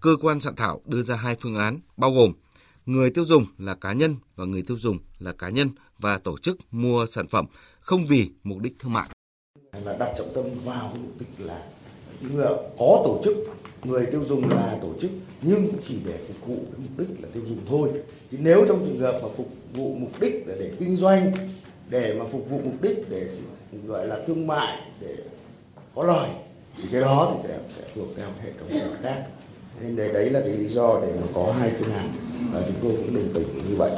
cơ 0.00 0.16
quan 0.20 0.40
soạn 0.40 0.56
thảo 0.56 0.80
đưa 0.84 1.02
ra 1.02 1.16
hai 1.16 1.36
phương 1.40 1.56
án 1.56 1.80
bao 1.96 2.12
gồm 2.12 2.32
người 2.86 3.10
tiêu 3.10 3.24
dùng 3.24 3.46
là 3.58 3.74
cá 3.74 3.92
nhân 3.92 4.16
và 4.36 4.44
người 4.44 4.62
tiêu 4.62 4.76
dùng 4.76 4.98
là 5.18 5.32
cá 5.32 5.48
nhân 5.48 5.70
và 5.98 6.18
tổ 6.18 6.38
chức 6.38 6.58
mua 6.70 7.06
sản 7.06 7.28
phẩm 7.28 7.46
không 7.80 8.06
vì 8.06 8.30
mục 8.44 8.58
đích 8.58 8.78
thương 8.78 8.92
mại. 8.92 9.08
Là 9.84 9.96
đặt 9.98 10.14
trọng 10.18 10.34
tâm 10.34 10.44
vào 10.64 10.96
mục 11.02 11.20
đích 11.20 11.46
là 11.46 11.68
người 12.20 12.46
có 12.78 13.02
tổ 13.04 13.20
chức, 13.24 13.36
người 13.84 14.06
tiêu 14.12 14.24
dùng 14.28 14.48
là 14.48 14.78
tổ 14.82 14.94
chức 15.00 15.10
nhưng 15.42 15.72
chỉ 15.88 15.98
để 16.04 16.24
phục 16.28 16.48
vụ 16.48 16.56
mục 16.76 16.98
đích 16.98 17.08
là 17.22 17.28
tiêu 17.32 17.42
dùng 17.48 17.58
thôi. 17.68 17.90
Chứ 18.30 18.38
nếu 18.40 18.64
trong 18.68 18.84
trường 18.86 19.00
hợp 19.00 19.18
mà 19.22 19.28
phục 19.36 19.52
vụ 19.74 19.96
mục 20.00 20.20
đích 20.20 20.46
là 20.46 20.54
để 20.58 20.72
kinh 20.78 20.96
doanh, 20.96 21.32
để 21.90 22.14
mà 22.18 22.24
phục 22.32 22.50
vụ 22.50 22.60
mục 22.64 22.82
đích 22.82 23.10
để 23.10 23.28
gọi 23.86 24.06
là 24.06 24.24
thương 24.26 24.46
mại, 24.46 24.82
để 25.00 25.16
có 25.94 26.04
lời 26.04 26.30
thì 26.76 26.88
cái 26.92 27.00
đó 27.00 27.32
thì 27.34 27.48
sẽ, 27.48 27.60
sẽ 27.76 27.82
thuộc 27.94 28.08
theo 28.16 28.28
hệ 28.42 28.52
thống 28.60 28.68
luật 28.70 29.00
khác. 29.02 29.26
Nên 29.80 29.96
đấy, 29.96 30.12
đấy 30.12 30.30
là 30.30 30.40
cái 30.40 30.56
lý 30.56 30.68
do 30.68 31.00
để 31.02 31.14
mà 31.20 31.26
có 31.34 31.54
hai 31.58 31.72
phương 31.78 31.92
án 31.92 32.08
và 32.52 32.62
chúng 32.66 32.76
tôi 32.82 32.92
cũng 32.96 33.14
đồng 33.14 33.30
tình 33.34 33.68
như 33.68 33.76
vậy. 33.76 33.90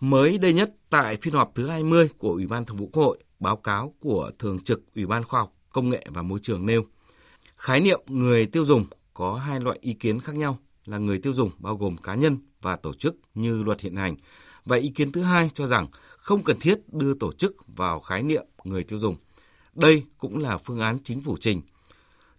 Mới 0.00 0.38
đây 0.38 0.52
nhất 0.52 0.70
tại 0.90 1.16
phiên 1.22 1.34
họp 1.34 1.52
thứ 1.54 1.68
20 1.68 2.08
của 2.18 2.30
Ủy 2.30 2.46
ban 2.46 2.64
Thường 2.64 2.76
vụ 2.76 2.90
Quốc 2.92 3.02
hội, 3.02 3.18
báo 3.40 3.56
cáo 3.56 3.94
của 4.00 4.30
Thường 4.38 4.60
trực 4.60 4.82
Ủy 4.94 5.06
ban 5.06 5.22
Khoa 5.24 5.40
học, 5.40 5.52
Công 5.72 5.90
nghệ 5.90 6.06
và 6.08 6.22
Môi 6.22 6.38
trường 6.42 6.66
nêu 6.66 6.84
khái 7.56 7.80
niệm 7.80 8.00
người 8.06 8.46
tiêu 8.46 8.64
dùng 8.64 8.84
có 9.14 9.34
hai 9.34 9.60
loại 9.60 9.78
ý 9.80 9.92
kiến 9.92 10.20
khác 10.20 10.34
nhau 10.34 10.58
là 10.84 10.98
người 10.98 11.18
tiêu 11.18 11.32
dùng 11.32 11.50
bao 11.58 11.76
gồm 11.76 11.96
cá 11.96 12.14
nhân 12.14 12.36
và 12.62 12.76
tổ 12.76 12.92
chức 12.92 13.16
như 13.34 13.62
luật 13.62 13.80
hiện 13.80 13.96
hành. 13.96 14.16
Và 14.64 14.76
ý 14.76 14.88
kiến 14.88 15.12
thứ 15.12 15.22
hai 15.22 15.50
cho 15.54 15.66
rằng 15.66 15.86
không 16.22 16.44
cần 16.44 16.58
thiết 16.60 16.78
đưa 16.92 17.14
tổ 17.14 17.32
chức 17.32 17.56
vào 17.66 18.00
khái 18.00 18.22
niệm 18.22 18.44
người 18.64 18.84
tiêu 18.84 18.98
dùng. 18.98 19.16
Đây 19.74 20.02
cũng 20.18 20.38
là 20.38 20.58
phương 20.58 20.80
án 20.80 20.98
chính 21.04 21.22
phủ 21.22 21.36
trình 21.40 21.60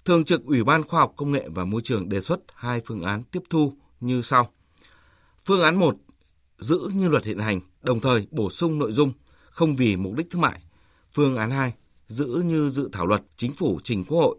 Thường 0.06 0.26
trực 0.26 0.46
Ủy 0.46 0.64
ban 0.64 0.84
Khoa 0.84 1.00
học 1.00 1.14
Công 1.16 1.32
nghệ 1.32 1.50
và 1.56 1.66
Môi 1.66 1.82
trường 1.82 2.10
đề 2.10 2.22
xuất 2.22 2.40
hai 2.56 2.82
phương 2.86 3.04
án 3.04 3.24
tiếp 3.24 3.44
thu 3.50 3.74
như 4.00 4.22
sau. 4.22 4.50
Phương 5.46 5.62
án 5.62 5.76
1 5.76 5.98
giữ 6.60 6.90
như 6.94 7.08
luật 7.08 7.26
hiện 7.26 7.40
hành, 7.40 7.62
đồng 7.82 8.00
thời 8.00 8.28
bổ 8.32 8.50
sung 8.50 8.80
nội 8.80 8.92
dung 8.92 9.14
không 9.50 9.76
vì 9.76 9.96
mục 9.96 10.14
đích 10.14 10.30
thương 10.30 10.42
mại. 10.42 10.62
Phương 11.14 11.36
án 11.36 11.52
2 11.52 11.74
giữ 12.08 12.26
như 12.46 12.70
dự 12.70 12.90
thảo 12.94 13.06
luật 13.06 13.22
chính 13.36 13.54
phủ 13.54 13.80
trình 13.84 14.04
Quốc 14.06 14.20
hội. 14.20 14.38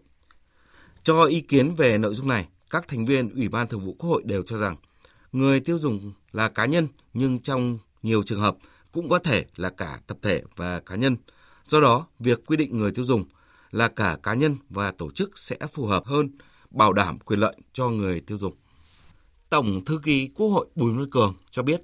Cho 1.03 1.23
ý 1.23 1.41
kiến 1.41 1.75
về 1.75 1.97
nội 1.97 2.13
dung 2.15 2.27
này, 2.27 2.47
các 2.69 2.87
thành 2.87 3.05
viên 3.05 3.29
Ủy 3.29 3.49
ban 3.49 3.67
Thường 3.67 3.85
vụ 3.85 3.95
Quốc 3.99 4.09
hội 4.09 4.23
đều 4.25 4.43
cho 4.43 4.57
rằng 4.57 4.75
người 5.31 5.59
tiêu 5.59 5.77
dùng 5.77 6.13
là 6.31 6.49
cá 6.49 6.65
nhân 6.65 6.87
nhưng 7.13 7.39
trong 7.39 7.79
nhiều 8.03 8.23
trường 8.23 8.41
hợp 8.41 8.57
cũng 8.95 9.09
có 9.09 9.19
thể 9.19 9.45
là 9.55 9.69
cả 9.69 9.99
tập 10.07 10.17
thể 10.21 10.41
và 10.55 10.79
cá 10.79 10.95
nhân. 10.95 11.17
Do 11.67 11.81
đó, 11.81 12.07
việc 12.19 12.45
quy 12.45 12.57
định 12.57 12.77
người 12.77 12.91
tiêu 12.91 13.05
dùng 13.05 13.23
là 13.71 13.87
cả 13.87 14.17
cá 14.23 14.33
nhân 14.33 14.55
và 14.69 14.91
tổ 14.97 15.11
chức 15.11 15.37
sẽ 15.37 15.55
phù 15.73 15.85
hợp 15.85 16.05
hơn, 16.05 16.29
bảo 16.69 16.93
đảm 16.93 17.19
quyền 17.19 17.39
lợi 17.39 17.55
cho 17.73 17.87
người 17.87 18.21
tiêu 18.27 18.37
dùng. 18.37 18.53
Tổng 19.49 19.85
thư 19.85 19.99
ký 20.03 20.29
Quốc 20.35 20.47
hội 20.47 20.67
Bùi 20.75 20.91
Văn 20.91 21.09
Cường 21.11 21.35
cho 21.51 21.63
biết. 21.63 21.81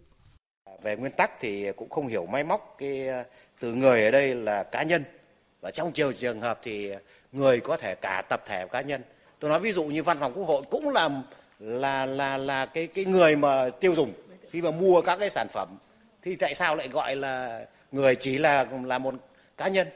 Về 0.83 0.95
nguyên 0.95 1.11
tắc 1.17 1.31
thì 1.41 1.71
cũng 1.75 1.89
không 1.89 2.07
hiểu 2.07 2.25
máy 2.25 2.43
móc 2.43 2.75
cái 2.77 3.07
từ 3.59 3.73
người 3.73 4.05
ở 4.05 4.11
đây 4.11 4.35
là 4.35 4.63
cá 4.63 4.83
nhân 4.83 5.03
và 5.61 5.71
trong 5.71 5.91
nhiều 5.93 6.13
trường 6.13 6.41
hợp 6.41 6.59
thì 6.63 6.91
người 7.31 7.59
có 7.59 7.77
thể 7.77 7.95
cả 7.95 8.21
tập 8.29 8.43
thể 8.47 8.65
và 8.65 8.71
cá 8.71 8.81
nhân. 8.81 9.01
Tôi 9.39 9.49
nói 9.49 9.59
ví 9.59 9.71
dụ 9.71 9.83
như 9.83 10.03
văn 10.03 10.19
phòng 10.19 10.33
Quốc 10.33 10.45
hội 10.45 10.63
cũng 10.69 10.89
là 10.89 11.09
là 11.59 12.05
là 12.05 12.37
là 12.37 12.65
cái 12.65 12.87
cái 12.87 13.05
người 13.05 13.35
mà 13.35 13.69
tiêu 13.69 13.95
dùng 13.95 14.13
khi 14.49 14.61
mà 14.61 14.71
mua 14.71 15.01
các 15.01 15.17
cái 15.17 15.29
sản 15.29 15.47
phẩm 15.53 15.77
thì 16.21 16.35
tại 16.35 16.55
sao 16.55 16.75
lại 16.75 16.87
gọi 16.89 17.15
là 17.15 17.65
người 17.91 18.15
chỉ 18.15 18.37
là 18.37 18.67
là 18.85 18.97
một 18.97 19.13
cá 19.57 19.67
nhân? 19.67 19.87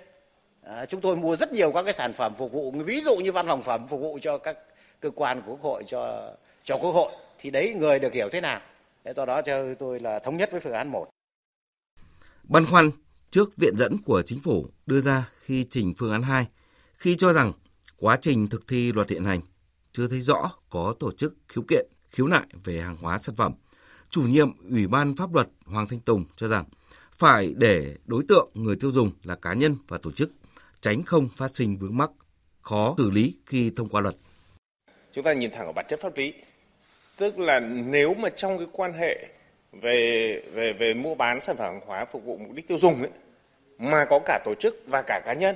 À, 0.63 0.86
chúng 0.86 1.01
tôi 1.01 1.15
mua 1.15 1.36
rất 1.36 1.53
nhiều 1.53 1.72
các 1.72 1.84
cái 1.84 1.94
sản 1.94 2.13
phẩm 2.13 2.34
phục 2.36 2.51
vụ 2.51 2.72
ví 2.72 3.01
dụ 3.01 3.15
như 3.17 3.32
văn 3.32 3.48
phòng 3.48 3.62
phẩm 3.62 3.88
phục 3.88 4.01
vụ 4.01 4.20
cho 4.22 4.38
các 4.38 4.58
cơ 5.00 5.10
quan 5.10 5.41
của 5.41 5.51
quốc 5.51 5.62
hội 5.62 5.84
cho 5.88 6.34
cho 6.63 6.77
quốc 6.77 6.91
hội. 6.91 7.12
Thì 7.39 7.50
đấy 7.50 7.74
người 7.74 8.00
được 8.00 8.13
hiểu 8.13 8.29
thế 8.32 8.41
nào? 8.41 8.62
Do 9.15 9.25
đó 9.25 9.41
cho 9.41 9.74
tôi 9.79 10.00
là 10.00 10.20
thống 10.20 10.38
nhất 10.38 10.51
với 10.51 10.62
phương 10.62 10.74
án 10.74 10.88
một. 10.88 11.10
Băn 12.44 12.65
khoăn 12.65 12.91
trước 13.29 13.58
viện 13.58 13.74
dẫn 13.77 13.98
của 14.05 14.22
chính 14.25 14.39
phủ 14.44 14.65
đưa 14.86 15.01
ra 15.01 15.29
khi 15.41 15.65
trình 15.70 15.94
phương 15.98 16.12
án 16.12 16.24
2 16.24 16.48
khi 16.98 17.15
cho 17.15 17.34
rằng 17.34 17.53
quá 17.98 18.17
trình 18.22 18.48
thực 18.48 18.67
thi 18.67 18.91
luật 18.91 19.10
hiện 19.10 19.25
hành 19.25 19.41
chưa 19.91 20.08
thấy 20.08 20.22
rõ 20.22 20.51
có 20.70 20.94
tổ 21.00 21.12
chức 21.12 21.34
khiếu 21.48 21.63
kiện 21.67 21.86
khiếu 22.12 22.27
nại 22.27 22.46
về 22.63 22.82
hàng 22.82 22.98
hóa 23.01 23.20
sản 23.20 23.36
phẩm 23.36 23.53
chủ 24.15 24.22
nhiệm 24.22 24.51
ủy 24.72 24.88
ban 24.88 25.15
pháp 25.15 25.34
luật 25.34 25.48
Hoàng 25.65 25.88
Thanh 25.88 26.00
Tùng 26.00 26.24
cho 26.36 26.48
rằng 26.48 26.65
phải 27.17 27.53
để 27.57 27.95
đối 28.05 28.24
tượng 28.27 28.50
người 28.53 28.75
tiêu 28.81 28.91
dùng 28.91 29.12
là 29.24 29.36
cá 29.36 29.53
nhân 29.53 29.75
và 29.88 29.98
tổ 29.98 30.12
chức 30.12 30.31
tránh 30.81 31.03
không 31.03 31.29
phát 31.38 31.55
sinh 31.55 31.77
vướng 31.77 31.98
mắc 31.98 32.10
khó 32.62 32.95
xử 32.98 33.10
lý 33.10 33.38
khi 33.45 33.72
thông 33.75 33.89
qua 33.89 34.01
luật. 34.01 34.15
Chúng 35.13 35.24
ta 35.24 35.34
nhìn 35.34 35.51
thẳng 35.51 35.63
vào 35.63 35.74
bản 35.74 35.86
chất 35.89 36.00
pháp 36.01 36.17
lý. 36.17 36.34
Tức 37.17 37.39
là 37.39 37.60
nếu 37.60 38.13
mà 38.13 38.29
trong 38.29 38.57
cái 38.57 38.67
quan 38.72 38.93
hệ 38.93 39.25
về 39.72 40.41
về 40.53 40.74
về 40.74 40.93
mua 40.93 41.15
bán 41.15 41.41
sản 41.41 41.57
phẩm 41.57 41.74
hàng 41.74 41.81
hóa 41.88 42.05
phục 42.05 42.25
vụ 42.25 42.38
mục 42.38 42.55
đích 42.55 42.67
tiêu 42.67 42.77
dùng 42.77 43.01
ấy, 43.01 43.12
mà 43.77 44.05
có 44.10 44.19
cả 44.25 44.39
tổ 44.45 44.53
chức 44.60 44.84
và 44.88 45.01
cả 45.01 45.22
cá 45.25 45.34
nhân 45.34 45.55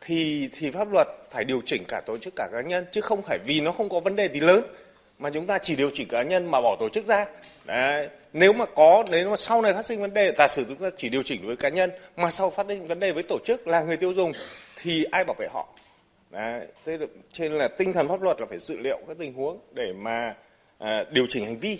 thì 0.00 0.48
thì 0.52 0.70
pháp 0.70 0.92
luật 0.92 1.08
phải 1.30 1.44
điều 1.44 1.60
chỉnh 1.66 1.84
cả 1.88 2.02
tổ 2.06 2.18
chức 2.18 2.32
cả 2.36 2.48
cá 2.52 2.60
nhân 2.60 2.84
chứ 2.92 3.00
không 3.00 3.22
phải 3.22 3.38
vì 3.46 3.60
nó 3.60 3.72
không 3.72 3.88
có 3.88 4.00
vấn 4.00 4.16
đề 4.16 4.28
gì 4.32 4.40
lớn 4.40 4.64
mà 5.22 5.30
chúng 5.30 5.46
ta 5.46 5.58
chỉ 5.58 5.76
điều 5.76 5.90
chỉnh 5.94 6.08
cá 6.08 6.22
nhân 6.22 6.50
mà 6.50 6.60
bỏ 6.60 6.76
tổ 6.80 6.88
chức 6.88 7.06
ra. 7.06 7.26
Đấy. 7.64 8.08
Nếu 8.32 8.52
mà 8.52 8.66
có 8.66 9.04
nếu 9.10 9.30
mà 9.30 9.36
sau 9.36 9.62
này 9.62 9.74
phát 9.74 9.86
sinh 9.86 10.00
vấn 10.00 10.14
đề 10.14 10.34
giả 10.38 10.48
sử 10.48 10.64
chúng 10.68 10.76
ta 10.76 10.90
chỉ 10.96 11.08
điều 11.08 11.22
chỉnh 11.22 11.46
với 11.46 11.56
cá 11.56 11.68
nhân 11.68 11.90
mà 12.16 12.30
sau 12.30 12.50
phát 12.50 12.66
sinh 12.68 12.88
vấn 12.88 13.00
đề 13.00 13.12
với 13.12 13.22
tổ 13.22 13.38
chức 13.44 13.66
là 13.66 13.82
người 13.82 13.96
tiêu 13.96 14.12
dùng 14.12 14.32
thì 14.76 15.04
ai 15.04 15.24
bảo 15.24 15.34
vệ 15.38 15.48
họ? 15.52 15.68
Đấy. 16.30 16.66
Thế 16.84 16.98
trên 17.32 17.52
là 17.52 17.68
tinh 17.68 17.92
thần 17.92 18.08
pháp 18.08 18.22
luật 18.22 18.40
là 18.40 18.46
phải 18.46 18.58
dự 18.58 18.78
liệu 18.78 18.98
các 19.08 19.16
tình 19.18 19.34
huống 19.34 19.58
để 19.74 19.92
mà 19.92 20.34
à, 20.78 21.04
điều 21.10 21.26
chỉnh 21.28 21.44
hành 21.44 21.58
vi. 21.58 21.78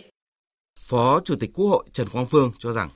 Phó 0.89 1.21
Chủ 1.25 1.35
tịch 1.41 1.51
Quốc 1.55 1.67
hội 1.67 1.85
Trần 1.93 2.09
Quang 2.09 2.27
Phương 2.27 2.53
cho 2.59 2.73
rằng 2.73 2.89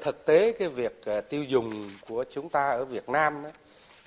Thực 0.00 0.26
tế 0.26 0.52
cái 0.52 0.68
việc 0.68 1.00
ờ, 1.04 1.20
tiêu 1.20 1.44
dùng 1.44 1.90
của 2.08 2.24
chúng 2.30 2.48
ta 2.48 2.70
ở 2.70 2.84
Việt 2.84 3.08
Nam 3.08 3.42
ấy, 3.42 3.52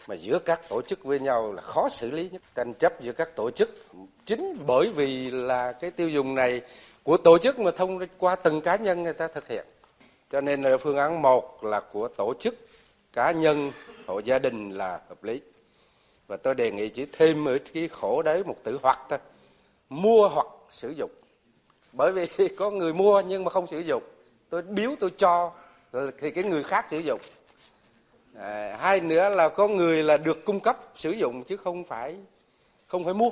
mà 0.08 0.16
giữa 0.16 0.40
các 0.40 0.70
tổ 0.70 0.82
chức 0.82 1.04
với 1.04 1.20
nhau 1.20 1.54
là 1.54 1.62
khó 1.62 1.90
xử 1.90 2.12
lý 2.12 2.30
nhất. 2.30 2.42
Tranh 2.56 2.74
chấp 2.74 3.02
giữa 3.02 3.12
các 3.12 3.36
tổ 3.36 3.52
chức 3.52 3.86
chính 4.26 4.58
bởi 4.66 4.90
vì 4.96 5.32
là 5.32 5.72
cái 5.72 5.92
tiêu 5.92 6.10
dùng 6.10 6.36
này 6.36 6.62
của 7.04 7.18
tổ 7.18 7.38
chức 7.38 7.60
mà 7.60 7.72
thông 7.72 8.00
qua 8.18 8.36
từng 8.36 8.62
cá 8.62 8.76
nhân 8.76 9.04
người 9.04 9.14
ta 9.14 9.28
thực 9.28 9.48
hiện. 9.48 9.66
Cho 10.32 10.42
nên 10.42 10.62
là 10.62 10.78
phương 10.78 10.98
án 10.98 11.22
một 11.22 11.64
là 11.64 11.80
của 11.80 12.08
tổ 12.08 12.34
chức 12.40 12.56
cá 13.14 13.32
nhân, 13.32 13.72
hộ 14.08 14.20
gia 14.20 14.40
đình 14.40 14.72
là 14.72 15.00
hợp 15.10 15.24
lý. 15.24 15.42
Và 16.28 16.38
tôi 16.38 16.56
đề 16.56 16.72
nghị 16.72 16.90
chỉ 16.90 17.06
thêm 17.12 17.48
ở 17.48 17.58
cái 17.74 17.88
khổ 17.88 18.22
đấy 18.22 18.44
một 18.44 18.56
từ 18.64 18.80
hoặc 18.84 19.00
thôi. 19.10 19.20
Mua 19.90 20.28
hoặc 20.28 20.48
sử 20.70 20.90
dụng. 20.90 21.12
Bởi 21.94 22.12
vì 22.12 22.48
có 22.58 22.72
người 22.72 22.94
mua 22.94 23.22
nhưng 23.22 23.44
mà 23.44 23.50
không 23.52 23.68
sử 23.68 23.80
dụng. 23.80 24.04
Tôi 24.50 24.62
biếu, 24.62 24.92
tôi 25.00 25.10
cho 25.18 25.52
thì 26.22 26.32
cái 26.32 26.44
người 26.44 26.64
khác 26.64 26.86
sử 26.90 26.98
dụng 26.98 27.20
à, 28.38 28.78
hai 28.80 29.02
nữa 29.02 29.30
là 29.30 29.50
có 29.50 29.68
người 29.68 30.04
là 30.04 30.18
được 30.18 30.46
cung 30.46 30.60
cấp 30.60 30.78
sử 30.96 31.12
dụng 31.12 31.44
chứ 31.44 31.58
không 31.58 31.84
phải 31.84 32.16
không 32.88 33.04
phải 33.04 33.14
mua 33.14 33.30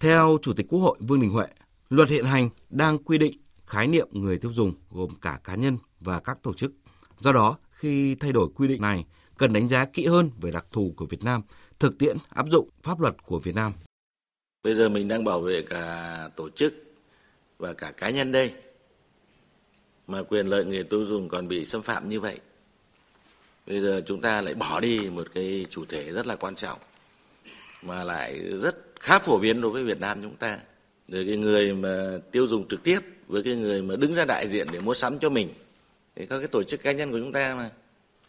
theo 0.00 0.38
chủ 0.42 0.52
tịch 0.52 0.66
quốc 0.68 0.80
hội 0.80 0.98
vương 1.00 1.20
đình 1.20 1.30
huệ 1.30 1.46
luật 1.88 2.08
hiện 2.08 2.24
hành 2.24 2.48
đang 2.70 2.98
quy 2.98 3.18
định 3.18 3.38
khái 3.66 3.86
niệm 3.86 4.08
người 4.12 4.38
tiêu 4.38 4.52
dùng 4.52 4.72
gồm 4.90 5.10
cả 5.22 5.40
cá 5.44 5.54
nhân 5.54 5.78
và 6.00 6.20
các 6.20 6.38
tổ 6.42 6.52
chức 6.52 6.72
do 7.18 7.32
đó 7.32 7.58
khi 7.70 8.14
thay 8.14 8.32
đổi 8.32 8.48
quy 8.56 8.68
định 8.68 8.82
này 8.82 9.04
cần 9.38 9.52
đánh 9.52 9.68
giá 9.68 9.84
kỹ 9.84 10.06
hơn 10.06 10.30
về 10.40 10.50
đặc 10.50 10.66
thù 10.72 10.92
của 10.96 11.06
Việt 11.06 11.24
Nam, 11.24 11.42
thực 11.78 11.98
tiễn 11.98 12.16
áp 12.28 12.46
dụng 12.50 12.68
pháp 12.82 13.00
luật 13.00 13.14
của 13.26 13.38
Việt 13.38 13.54
Nam. 13.54 13.72
Bây 14.62 14.74
giờ 14.74 14.88
mình 14.88 15.08
đang 15.08 15.24
bảo 15.24 15.40
vệ 15.40 15.62
cả 15.62 16.28
tổ 16.36 16.50
chức 16.50 16.74
và 17.58 17.72
cả 17.72 17.92
cá 17.96 18.10
nhân 18.10 18.32
đây. 18.32 18.52
Mà 20.06 20.22
quyền 20.22 20.46
lợi 20.46 20.64
người 20.64 20.84
tiêu 20.84 21.04
dùng 21.04 21.28
còn 21.28 21.48
bị 21.48 21.64
xâm 21.64 21.82
phạm 21.82 22.08
như 22.08 22.20
vậy. 22.20 22.38
Bây 23.66 23.80
giờ 23.80 24.02
chúng 24.06 24.20
ta 24.20 24.40
lại 24.40 24.54
bỏ 24.54 24.80
đi 24.80 25.10
một 25.10 25.26
cái 25.34 25.66
chủ 25.70 25.84
thể 25.84 26.12
rất 26.12 26.26
là 26.26 26.36
quan 26.36 26.54
trọng, 26.54 26.78
mà 27.82 28.04
lại 28.04 28.38
rất 28.62 28.76
khá 29.00 29.18
phổ 29.18 29.38
biến 29.38 29.60
đối 29.60 29.70
với 29.70 29.84
Việt 29.84 30.00
Nam 30.00 30.22
chúng 30.22 30.36
ta. 30.36 30.58
Rồi 31.08 31.24
cái 31.24 31.36
người 31.36 31.74
mà 31.74 32.18
tiêu 32.32 32.46
dùng 32.46 32.68
trực 32.68 32.82
tiếp 32.82 33.00
với 33.26 33.42
cái 33.42 33.56
người 33.56 33.82
mà 33.82 33.96
đứng 33.96 34.14
ra 34.14 34.24
đại 34.24 34.48
diện 34.48 34.66
để 34.72 34.80
mua 34.80 34.94
sắm 34.94 35.18
cho 35.18 35.28
mình. 35.28 35.48
Thì 36.16 36.26
các 36.26 36.38
cái 36.38 36.48
tổ 36.48 36.62
chức 36.62 36.82
cá 36.82 36.92
nhân 36.92 37.10
của 37.10 37.18
chúng 37.18 37.32
ta 37.32 37.54
mà, 37.54 37.70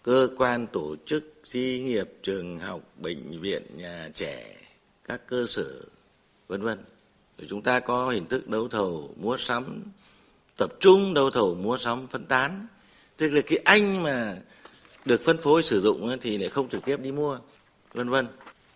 cơ 0.04 0.30
quan, 0.38 0.68
tổ 0.68 0.96
chức, 1.06 1.34
xí 1.44 1.84
nghiệp, 1.86 2.10
trường 2.24 2.60
học, 2.60 2.82
bệnh 2.98 3.42
viện, 3.42 3.64
nhà 3.76 4.10
trẻ, 4.14 4.56
các 5.04 5.28
cơ 5.28 5.46
sở, 5.50 5.82
vân 6.48 6.62
vân 6.62 6.78
rồi 7.38 7.48
chúng 7.50 7.62
ta 7.62 7.80
có 7.80 8.10
hình 8.10 8.26
thức 8.26 8.50
đấu 8.50 8.68
thầu, 8.68 9.14
mua 9.18 9.38
sắm, 9.38 9.84
tập 10.58 10.74
trung 10.80 11.14
đấu 11.14 11.30
thầu, 11.30 11.56
mua 11.56 11.78
sắm, 11.78 12.08
phân 12.08 12.26
tán 12.26 12.68
tức 13.18 13.30
là 13.30 13.42
cái 13.42 13.60
anh 13.66 14.04
mà 14.04 14.38
được 15.08 15.22
phân 15.22 15.38
phối 15.38 15.64
sử 15.64 15.80
dụng 15.80 16.18
thì 16.22 16.38
lại 16.38 16.50
không 16.50 16.70
trực 16.70 16.86
tiếp 16.86 16.98
đi 17.02 17.12
mua 17.12 17.40
vân 17.94 18.10
vân 18.10 18.28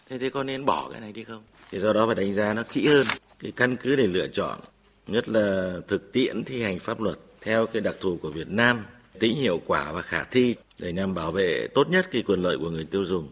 thế 0.10 0.18
thế 0.18 0.30
có 0.30 0.44
nên 0.44 0.66
bỏ 0.66 0.90
cái 0.92 1.02
này 1.02 1.12
đi 1.14 1.24
không 1.24 1.44
thì 1.72 1.80
do 1.80 1.94
đó 1.94 2.06
phải 2.06 2.16
đánh 2.16 2.34
giá 2.34 2.54
nó 2.54 2.64
kỹ 2.74 2.88
hơn 2.88 3.08
cái 3.40 3.52
căn 3.52 3.76
cứ 3.76 3.96
để 3.96 4.08
lựa 4.08 4.28
chọn 4.28 4.60
nhất 5.08 5.30
là 5.30 5.78
thực 5.88 6.12
tiễn 6.12 6.44
thi 6.44 6.64
hành 6.64 6.80
pháp 6.80 7.02
luật 7.02 7.20
theo 7.42 7.66
cái 7.66 7.82
đặc 7.82 7.96
thù 8.02 8.18
của 8.22 8.30
Việt 8.30 8.48
Nam 8.48 8.86
tính 9.20 9.36
hiệu 9.36 9.62
quả 9.66 9.92
và 9.92 10.02
khả 10.02 10.24
thi 10.24 10.56
để 10.80 10.94
nhằm 10.94 11.14
bảo 11.14 11.32
vệ 11.32 11.68
tốt 11.76 11.90
nhất 11.90 12.08
cái 12.12 12.22
quyền 12.22 12.42
lợi 12.42 12.58
của 12.58 12.70
người 12.70 12.86
tiêu 12.86 13.06
dùng. 13.06 13.30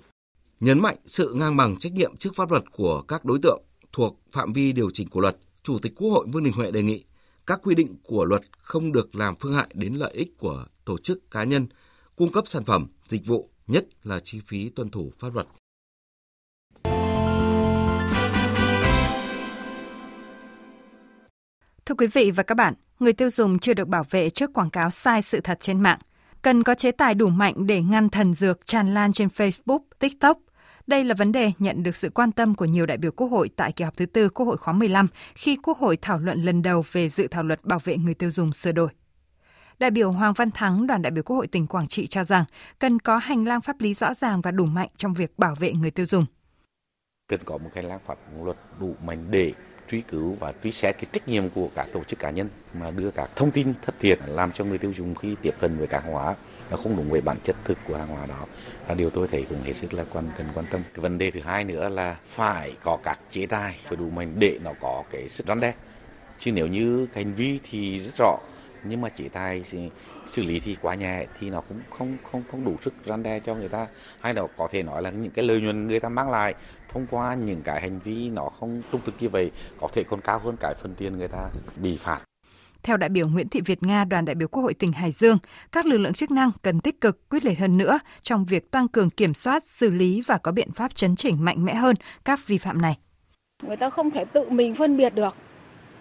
Nhấn 0.60 0.79
mạnh 0.79 0.96
sự 1.06 1.34
ngang 1.34 1.58
bằng 1.58 1.75
trách 1.79 1.94
nhiệm 1.94 2.18
trước 2.18 2.29
pháp 2.36 2.51
luật 2.51 2.63
của 2.72 3.01
các 3.01 3.25
đối 3.25 3.39
tượng 3.44 3.62
thuộc 3.91 4.20
phạm 4.32 4.53
vi 4.53 4.72
điều 4.72 4.89
chỉnh 4.94 5.10
của 5.10 5.20
luật, 5.20 5.38
Chủ 5.63 5.79
tịch 5.79 5.94
Quốc 5.96 6.10
hội 6.10 6.27
Vương 6.34 6.44
Đình 6.44 6.53
Huệ 6.53 6.72
đề 6.72 6.82
nghị 6.82 7.03
các 7.48 7.60
quy 7.63 7.75
định 7.75 7.96
của 8.03 8.25
luật 8.25 8.41
không 8.58 8.91
được 8.91 9.15
làm 9.15 9.36
phương 9.39 9.53
hại 9.53 9.68
đến 9.74 9.94
lợi 9.94 10.13
ích 10.13 10.38
của 10.38 10.65
tổ 10.86 10.98
chức 10.98 11.32
cá 11.32 11.44
nhân 11.44 11.68
cung 12.20 12.32
cấp 12.32 12.48
sản 12.48 12.64
phẩm, 12.64 12.88
dịch 13.08 13.26
vụ, 13.28 13.50
nhất 13.68 13.86
là 14.04 14.20
chi 14.20 14.40
phí 14.46 14.70
tuân 14.70 14.90
thủ 14.90 15.12
pháp 15.20 15.30
luật. 15.34 15.48
Thưa 21.86 21.96
quý 21.98 22.08
vị 22.08 22.32
và 22.32 22.44
các 22.44 22.56
bạn, 22.56 22.74
người 23.00 23.14
tiêu 23.14 23.30
dùng 23.30 23.60
chưa 23.60 23.74
được 23.74 23.88
bảo 23.88 24.04
vệ 24.10 24.30
trước 24.30 24.54
quảng 24.54 24.70
cáo 24.70 24.90
sai 24.90 25.22
sự 25.22 25.40
thật 25.42 25.58
trên 25.60 25.82
mạng. 25.82 26.00
Cần 26.42 26.64
có 26.64 26.74
chế 26.76 26.92
tài 26.92 27.16
đủ 27.16 27.28
mạnh 27.28 27.68
để 27.68 27.84
ngăn 27.84 28.10
thần 28.10 28.34
dược 28.34 28.68
tràn 28.68 28.94
lan 28.94 29.14
trên 29.14 29.28
Facebook, 29.28 29.80
TikTok. 30.00 30.38
Đây 30.88 31.04
là 31.04 31.16
vấn 31.18 31.32
đề 31.32 31.52
nhận 31.60 31.84
được 31.84 31.96
sự 31.96 32.10
quan 32.10 32.32
tâm 32.32 32.56
của 32.56 32.66
nhiều 32.66 32.86
đại 32.86 32.98
biểu 32.98 33.12
Quốc 33.12 33.28
hội 33.28 33.50
tại 33.56 33.72
kỳ 33.72 33.84
họp 33.84 33.98
thứ 33.98 34.06
tư 34.06 34.30
Quốc 34.30 34.46
hội 34.46 34.58
khóa 34.58 34.74
15 34.74 35.08
khi 35.36 35.58
Quốc 35.64 35.78
hội 35.78 35.98
thảo 36.02 36.20
luận 36.20 36.42
lần 36.42 36.62
đầu 36.62 36.86
về 36.92 37.10
dự 37.10 37.28
thảo 37.28 37.44
luật 37.44 37.66
bảo 37.66 37.80
vệ 37.84 37.98
người 37.98 38.14
tiêu 38.14 38.32
dùng 38.32 38.54
sửa 38.54 38.72
đổi. 38.72 38.90
Đại 39.79 39.91
biểu 39.91 40.12
Hoàng 40.12 40.33
Văn 40.33 40.51
Thắng, 40.51 40.88
đoàn 40.88 41.01
đại 41.01 41.12
biểu 41.12 41.24
Quốc 41.24 41.36
hội 41.36 41.48
tỉnh 41.48 41.67
Quảng 41.67 41.88
Trị 41.88 42.07
cho 42.07 42.24
rằng 42.24 42.45
cần 42.79 43.00
có 43.00 43.17
hành 43.17 43.45
lang 43.45 43.62
pháp 43.62 43.81
lý 43.81 43.93
rõ 43.93 44.13
ràng 44.13 44.41
và 44.41 44.51
đủ 44.51 44.65
mạnh 44.65 44.89
trong 44.98 45.13
việc 45.13 45.33
bảo 45.38 45.55
vệ 45.55 45.71
người 45.71 45.91
tiêu 45.91 46.05
dùng. 46.05 46.25
Cần 47.27 47.39
có 47.45 47.57
một 47.57 47.69
hành 47.75 47.86
lang 47.86 48.00
pháp 48.05 48.17
luật 48.43 48.57
đủ 48.79 48.95
mạnh 49.05 49.25
để 49.29 49.53
truy 49.91 50.01
cứu 50.01 50.38
và 50.39 50.53
truy 50.63 50.71
xét 50.71 50.95
cái 50.95 51.05
trách 51.12 51.27
nhiệm 51.27 51.50
của 51.50 51.69
các 51.75 51.88
tổ 51.93 52.03
chức 52.03 52.19
cá 52.19 52.29
nhân 52.29 52.50
mà 52.74 52.91
đưa 52.91 53.12
các 53.12 53.29
thông 53.36 53.51
tin 53.51 53.74
thất 53.81 53.95
thiệt 54.00 54.19
làm 54.25 54.51
cho 54.51 54.63
người 54.63 54.77
tiêu 54.77 54.93
dùng 54.98 55.15
khi 55.15 55.36
tiếp 55.41 55.55
cận 55.59 55.77
với 55.77 55.88
các 55.88 56.03
hàng 56.03 56.13
hóa 56.13 56.36
nó 56.71 56.77
không 56.77 56.98
đúng 56.98 57.09
với 57.09 57.21
bản 57.21 57.38
chất 57.43 57.55
thực 57.65 57.77
của 57.88 57.98
hàng 57.98 58.07
hóa 58.07 58.25
đó. 58.25 58.45
Là 58.88 58.93
điều 58.93 59.09
tôi 59.09 59.27
thấy 59.27 59.45
cũng 59.50 59.63
hết 59.63 59.74
sức 59.74 59.93
là 59.93 60.05
quan 60.13 60.31
cần 60.38 60.48
quan 60.53 60.65
tâm. 60.71 60.83
Cái 60.93 61.01
vấn 61.01 61.17
đề 61.17 61.31
thứ 61.31 61.39
hai 61.39 61.63
nữa 61.63 61.89
là 61.89 62.17
phải 62.25 62.75
có 62.83 62.98
các 63.03 63.19
chế 63.29 63.45
tài 63.45 63.79
phải 63.86 63.98
đủ 63.98 64.09
mạnh 64.09 64.33
để 64.39 64.59
nó 64.63 64.74
có 64.81 65.03
cái 65.12 65.29
sự 65.29 65.43
răn 65.48 65.59
đe. 65.59 65.74
Chứ 66.38 66.51
nếu 66.51 66.67
như 66.67 67.07
cái 67.13 67.24
hành 67.24 67.33
vi 67.33 67.59
thì 67.63 68.00
rất 68.00 68.13
rõ 68.17 68.38
nhưng 68.83 69.01
mà 69.01 69.09
chế 69.09 69.29
tài 69.29 69.63
xử 70.27 70.43
lý 70.43 70.59
thì 70.59 70.77
quá 70.81 70.95
nhẹ 70.95 71.25
thì 71.39 71.50
nó 71.50 71.62
cũng 71.62 71.79
không 71.89 72.17
không 72.31 72.43
không 72.51 72.65
đủ 72.65 72.75
sức 72.83 72.93
răn 73.05 73.24
đe 73.24 73.39
cho 73.39 73.55
người 73.55 73.69
ta 73.69 73.88
hay 74.19 74.33
là 74.33 74.41
có 74.57 74.67
thể 74.71 74.83
nói 74.83 75.01
là 75.01 75.09
những 75.09 75.31
cái 75.31 75.45
lợi 75.45 75.62
nhuận 75.62 75.88
người 75.88 76.00
ta 76.00 76.09
mang 76.09 76.29
lại 76.29 76.55
thông 76.89 77.07
qua 77.12 77.36
những 77.36 77.62
cái 77.62 77.81
hành 77.81 78.00
vi 78.00 78.29
nó 78.29 78.50
không 78.59 78.81
trung 78.91 79.01
thực 79.05 79.15
như 79.19 79.29
vậy 79.29 79.51
có 79.81 79.88
thể 79.93 80.03
còn 80.03 80.21
cao 80.21 80.39
hơn 80.39 80.55
cái 80.59 80.74
phần 80.81 80.95
tiền 80.95 81.17
người 81.17 81.27
ta 81.27 81.50
bị 81.75 81.98
phạt 81.98 82.21
theo 82.83 82.98
đại 82.98 83.09
biểu 83.09 83.27
Nguyễn 83.27 83.50
Thị 83.50 83.62
Việt 83.65 83.83
Nga, 83.83 84.05
đoàn 84.05 84.25
đại 84.25 84.36
biểu 84.36 84.48
Quốc 84.48 84.63
hội 84.63 84.74
tỉnh 84.74 84.91
Hải 84.91 85.12
Dương, 85.12 85.38
các 85.71 85.86
lực 85.86 85.98
lượng 85.98 86.13
chức 86.13 86.31
năng 86.31 86.51
cần 86.62 86.79
tích 86.79 87.01
cực 87.01 87.29
quyết 87.29 87.45
liệt 87.45 87.59
hơn 87.59 87.77
nữa 87.77 88.00
trong 88.21 88.45
việc 88.45 88.71
tăng 88.71 88.88
cường 88.88 89.09
kiểm 89.09 89.33
soát, 89.33 89.63
xử 89.63 89.89
lý 89.89 90.21
và 90.27 90.38
có 90.38 90.51
biện 90.51 90.71
pháp 90.71 90.95
chấn 90.95 91.15
chỉnh 91.15 91.45
mạnh 91.45 91.65
mẽ 91.65 91.74
hơn 91.74 91.95
các 92.25 92.48
vi 92.48 92.57
phạm 92.57 92.81
này. 92.81 92.98
Người 93.63 93.77
ta 93.77 93.89
không 93.89 94.12
thể 94.12 94.25
tự 94.25 94.50
mình 94.50 94.75
phân 94.75 94.98
biệt 94.98 95.15
được. 95.15 95.36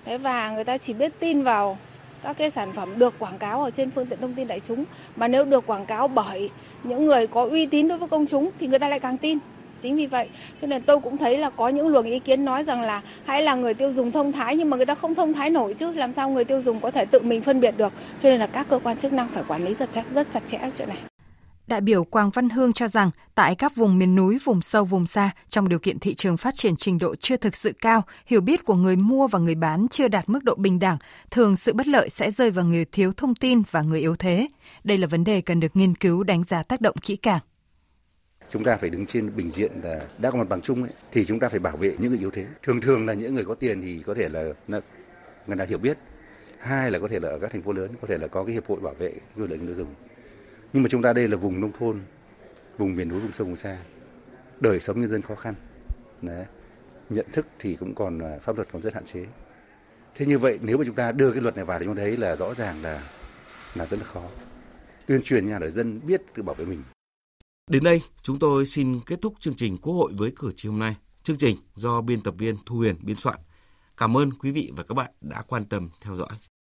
Thế 0.04 0.18
và 0.18 0.50
người 0.50 0.64
ta 0.64 0.78
chỉ 0.78 0.92
biết 0.92 1.12
tin 1.18 1.42
vào 1.42 1.78
các 2.22 2.36
cái 2.38 2.50
sản 2.50 2.72
phẩm 2.72 2.98
được 2.98 3.18
quảng 3.18 3.38
cáo 3.38 3.62
ở 3.62 3.70
trên 3.70 3.90
phương 3.90 4.06
tiện 4.06 4.20
thông 4.20 4.34
tin 4.34 4.48
đại 4.48 4.60
chúng. 4.68 4.84
Mà 5.16 5.28
nếu 5.28 5.44
được 5.44 5.66
quảng 5.66 5.86
cáo 5.86 6.08
bởi 6.08 6.50
những 6.84 7.06
người 7.06 7.26
có 7.26 7.44
uy 7.44 7.66
tín 7.66 7.88
đối 7.88 7.98
với 7.98 8.08
công 8.08 8.26
chúng 8.26 8.50
thì 8.60 8.66
người 8.66 8.78
ta 8.78 8.88
lại 8.88 9.00
càng 9.00 9.18
tin. 9.18 9.38
Chính 9.82 9.96
vì 9.96 10.06
vậy, 10.06 10.28
cho 10.60 10.66
nên 10.66 10.82
tôi 10.82 11.00
cũng 11.00 11.16
thấy 11.16 11.38
là 11.38 11.50
có 11.50 11.68
những 11.68 11.88
luồng 11.88 12.06
ý 12.06 12.18
kiến 12.18 12.44
nói 12.44 12.64
rằng 12.64 12.82
là 12.82 13.02
hãy 13.24 13.42
là 13.42 13.54
người 13.54 13.74
tiêu 13.74 13.92
dùng 13.92 14.12
thông 14.12 14.32
thái 14.32 14.56
nhưng 14.56 14.70
mà 14.70 14.76
người 14.76 14.86
ta 14.86 14.94
không 14.94 15.14
thông 15.14 15.34
thái 15.34 15.50
nổi 15.50 15.74
chứ, 15.74 15.92
làm 15.92 16.12
sao 16.12 16.30
người 16.30 16.44
tiêu 16.44 16.62
dùng 16.62 16.80
có 16.80 16.90
thể 16.90 17.04
tự 17.04 17.20
mình 17.20 17.42
phân 17.42 17.60
biệt 17.60 17.74
được. 17.76 17.92
Cho 18.22 18.30
nên 18.30 18.40
là 18.40 18.46
các 18.46 18.66
cơ 18.68 18.78
quan 18.84 18.96
chức 18.96 19.12
năng 19.12 19.28
phải 19.28 19.42
quản 19.48 19.64
lý 19.64 19.74
rất 19.74 19.92
chặt 19.92 20.04
rất 20.14 20.26
chặt 20.32 20.42
chẽ 20.50 20.58
chuyện 20.78 20.88
này. 20.88 20.98
Đại 21.68 21.80
biểu 21.80 22.04
Quang 22.04 22.30
Văn 22.30 22.48
Hương 22.48 22.72
cho 22.72 22.88
rằng 22.88 23.10
tại 23.34 23.54
các 23.54 23.76
vùng 23.76 23.98
miền 23.98 24.14
núi, 24.14 24.38
vùng 24.44 24.62
sâu, 24.62 24.84
vùng 24.84 25.06
xa, 25.06 25.30
trong 25.48 25.68
điều 25.68 25.78
kiện 25.78 25.98
thị 25.98 26.14
trường 26.14 26.36
phát 26.36 26.54
triển 26.54 26.76
trình 26.76 26.98
độ 26.98 27.14
chưa 27.16 27.36
thực 27.36 27.56
sự 27.56 27.72
cao, 27.80 28.02
hiểu 28.26 28.40
biết 28.40 28.64
của 28.64 28.74
người 28.74 28.96
mua 28.96 29.26
và 29.26 29.38
người 29.38 29.54
bán 29.54 29.86
chưa 29.90 30.08
đạt 30.08 30.28
mức 30.28 30.44
độ 30.44 30.54
bình 30.54 30.78
đẳng, 30.78 30.98
thường 31.30 31.56
sự 31.56 31.72
bất 31.72 31.88
lợi 31.88 32.10
sẽ 32.10 32.30
rơi 32.30 32.50
vào 32.50 32.64
người 32.64 32.84
thiếu 32.84 33.12
thông 33.16 33.34
tin 33.34 33.62
và 33.70 33.82
người 33.82 34.00
yếu 34.00 34.16
thế. 34.16 34.48
Đây 34.84 34.98
là 34.98 35.06
vấn 35.06 35.24
đề 35.24 35.40
cần 35.40 35.60
được 35.60 35.76
nghiên 35.76 35.94
cứu 35.94 36.22
đánh 36.22 36.44
giá 36.44 36.62
tác 36.62 36.80
động 36.80 36.96
kỹ 37.02 37.16
càng. 37.16 37.40
Chúng 38.52 38.64
ta 38.64 38.76
phải 38.76 38.90
đứng 38.90 39.06
trên 39.06 39.36
bình 39.36 39.50
diện 39.50 39.72
là 39.82 40.06
đã 40.18 40.30
có 40.30 40.38
mặt 40.38 40.48
bằng 40.48 40.62
chung 40.62 40.82
ấy, 40.82 40.92
thì 41.12 41.24
chúng 41.24 41.40
ta 41.40 41.48
phải 41.48 41.58
bảo 41.58 41.76
vệ 41.76 41.96
những 41.98 42.10
người 42.10 42.18
yếu 42.18 42.30
thế. 42.30 42.46
Thường 42.62 42.80
thường 42.80 43.06
là 43.06 43.14
những 43.14 43.34
người 43.34 43.44
có 43.44 43.54
tiền 43.54 43.82
thì 43.82 44.02
có 44.06 44.14
thể 44.14 44.28
là, 44.28 44.42
là 44.68 44.80
người 45.46 45.56
ta 45.56 45.64
hiểu 45.64 45.78
biết. 45.78 45.98
Hai 46.58 46.90
là 46.90 46.98
có 46.98 47.08
thể 47.08 47.20
là 47.20 47.28
ở 47.28 47.38
các 47.38 47.52
thành 47.52 47.62
phố 47.62 47.72
lớn, 47.72 47.90
có 48.00 48.08
thể 48.08 48.18
là 48.18 48.26
có 48.26 48.44
cái 48.44 48.52
hiệp 48.52 48.66
hội 48.66 48.80
bảo 48.80 48.94
vệ 48.98 49.12
quyền 49.36 49.50
lợi 49.50 49.58
người 49.58 49.66
tiêu 49.66 49.76
dùng 49.76 49.94
nhưng 50.72 50.82
mà 50.82 50.88
chúng 50.88 51.02
ta 51.02 51.12
đây 51.12 51.28
là 51.28 51.36
vùng 51.36 51.60
nông 51.60 51.72
thôn, 51.78 52.00
vùng 52.78 52.96
miền 52.96 53.08
núi, 53.08 53.20
vùng 53.20 53.32
sâu 53.32 53.46
vùng 53.46 53.56
xa. 53.56 53.78
Đời 54.60 54.80
sống 54.80 55.00
nhân 55.00 55.10
dân 55.10 55.22
khó 55.22 55.34
khăn. 55.34 55.54
Đấy. 56.22 56.46
nhận 57.10 57.26
thức 57.32 57.46
thì 57.58 57.76
cũng 57.76 57.94
còn 57.94 58.18
à, 58.18 58.38
pháp 58.42 58.56
luật 58.56 58.68
còn 58.72 58.82
rất 58.82 58.94
hạn 58.94 59.04
chế. 59.04 59.26
Thế 60.14 60.26
như 60.26 60.38
vậy, 60.38 60.58
nếu 60.62 60.78
mà 60.78 60.84
chúng 60.84 60.94
ta 60.94 61.12
đưa 61.12 61.32
cái 61.32 61.42
luật 61.42 61.56
này 61.56 61.64
vào 61.64 61.78
thì 61.78 61.84
chúng 61.84 61.96
ta 61.96 62.02
thấy 62.02 62.16
là 62.16 62.36
rõ 62.36 62.54
ràng 62.54 62.82
là 62.82 63.10
là 63.74 63.86
rất 63.86 63.96
là 64.00 64.04
khó. 64.04 64.28
Tuyên 65.06 65.22
truyền 65.22 65.46
nhà 65.46 65.58
đời 65.58 65.70
dân 65.70 66.00
biết 66.06 66.22
tự 66.34 66.42
bảo 66.42 66.54
vệ 66.54 66.64
mình. 66.64 66.82
Đến 67.70 67.84
đây, 67.84 68.02
chúng 68.22 68.38
tôi 68.38 68.66
xin 68.66 69.00
kết 69.06 69.22
thúc 69.22 69.34
chương 69.40 69.54
trình 69.54 69.76
quốc 69.76 69.94
hội 69.94 70.12
với 70.18 70.32
cử 70.36 70.52
tri 70.56 70.68
hôm 70.68 70.78
nay. 70.78 70.96
Chương 71.22 71.36
trình 71.36 71.56
do 71.74 72.00
biên 72.00 72.20
tập 72.20 72.34
viên 72.38 72.56
thu 72.66 72.76
huyền 72.76 72.96
biên 73.02 73.16
soạn. 73.16 73.38
Cảm 73.96 74.16
ơn 74.16 74.30
quý 74.32 74.50
vị 74.50 74.72
và 74.76 74.84
các 74.84 74.94
bạn 74.94 75.10
đã 75.20 75.42
quan 75.48 75.64
tâm 75.64 75.90
theo 76.00 76.14
dõi. 76.14 76.38